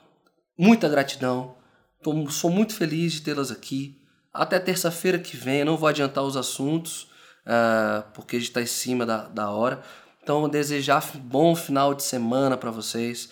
[0.57, 1.55] muita gratidão.
[2.01, 4.01] Tô, sou muito feliz de tê-las aqui.
[4.34, 7.03] Até terça-feira que vem, eu não vou adiantar os assuntos,
[7.45, 9.82] uh, porque a gente está em cima da, da hora.
[10.21, 13.30] Então, desejar um bom final de semana para vocês.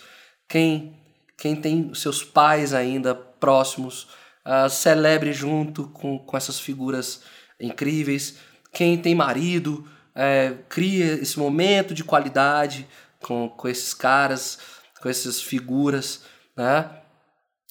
[0.47, 1.02] Quem,
[1.37, 4.07] quem tem seus pais ainda próximos,
[4.45, 7.21] uh, celebre junto com, com essas figuras
[7.59, 8.37] incríveis.
[8.71, 12.87] Quem tem marido, é, cria esse momento de qualidade
[13.21, 14.59] com, com esses caras,
[15.01, 16.23] com essas figuras,
[16.55, 16.89] né?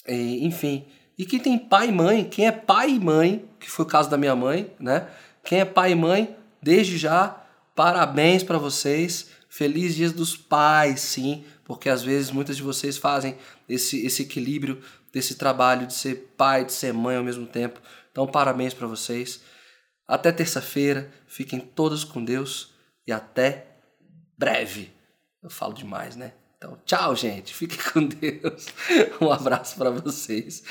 [0.07, 0.87] E, enfim.
[1.17, 4.11] E quem tem pai e mãe, quem é pai e mãe, que foi o caso
[4.11, 5.09] da minha mãe, né?
[5.45, 7.45] Quem é pai e mãe, desde já,
[7.75, 9.31] parabéns para vocês.
[9.49, 13.37] Feliz Dias dos Pais, sim, porque às vezes muitas de vocês fazem
[13.69, 14.83] esse, esse equilíbrio
[15.13, 17.81] desse trabalho de ser pai, de ser mãe ao mesmo tempo.
[18.11, 19.43] Então, parabéns para vocês.
[20.07, 22.75] Até terça-feira, fiquem todos com Deus
[23.07, 23.67] e até
[24.37, 24.93] breve.
[25.43, 26.33] Eu falo demais, né?
[26.57, 27.53] Então, tchau, gente.
[27.53, 28.67] Fiquem com Deus.
[29.21, 30.63] Um abraço para vocês.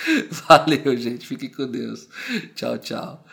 [0.47, 1.27] Valeu, gente.
[1.27, 2.07] Fiquem com Deus.
[2.55, 3.25] Tchau, tchau.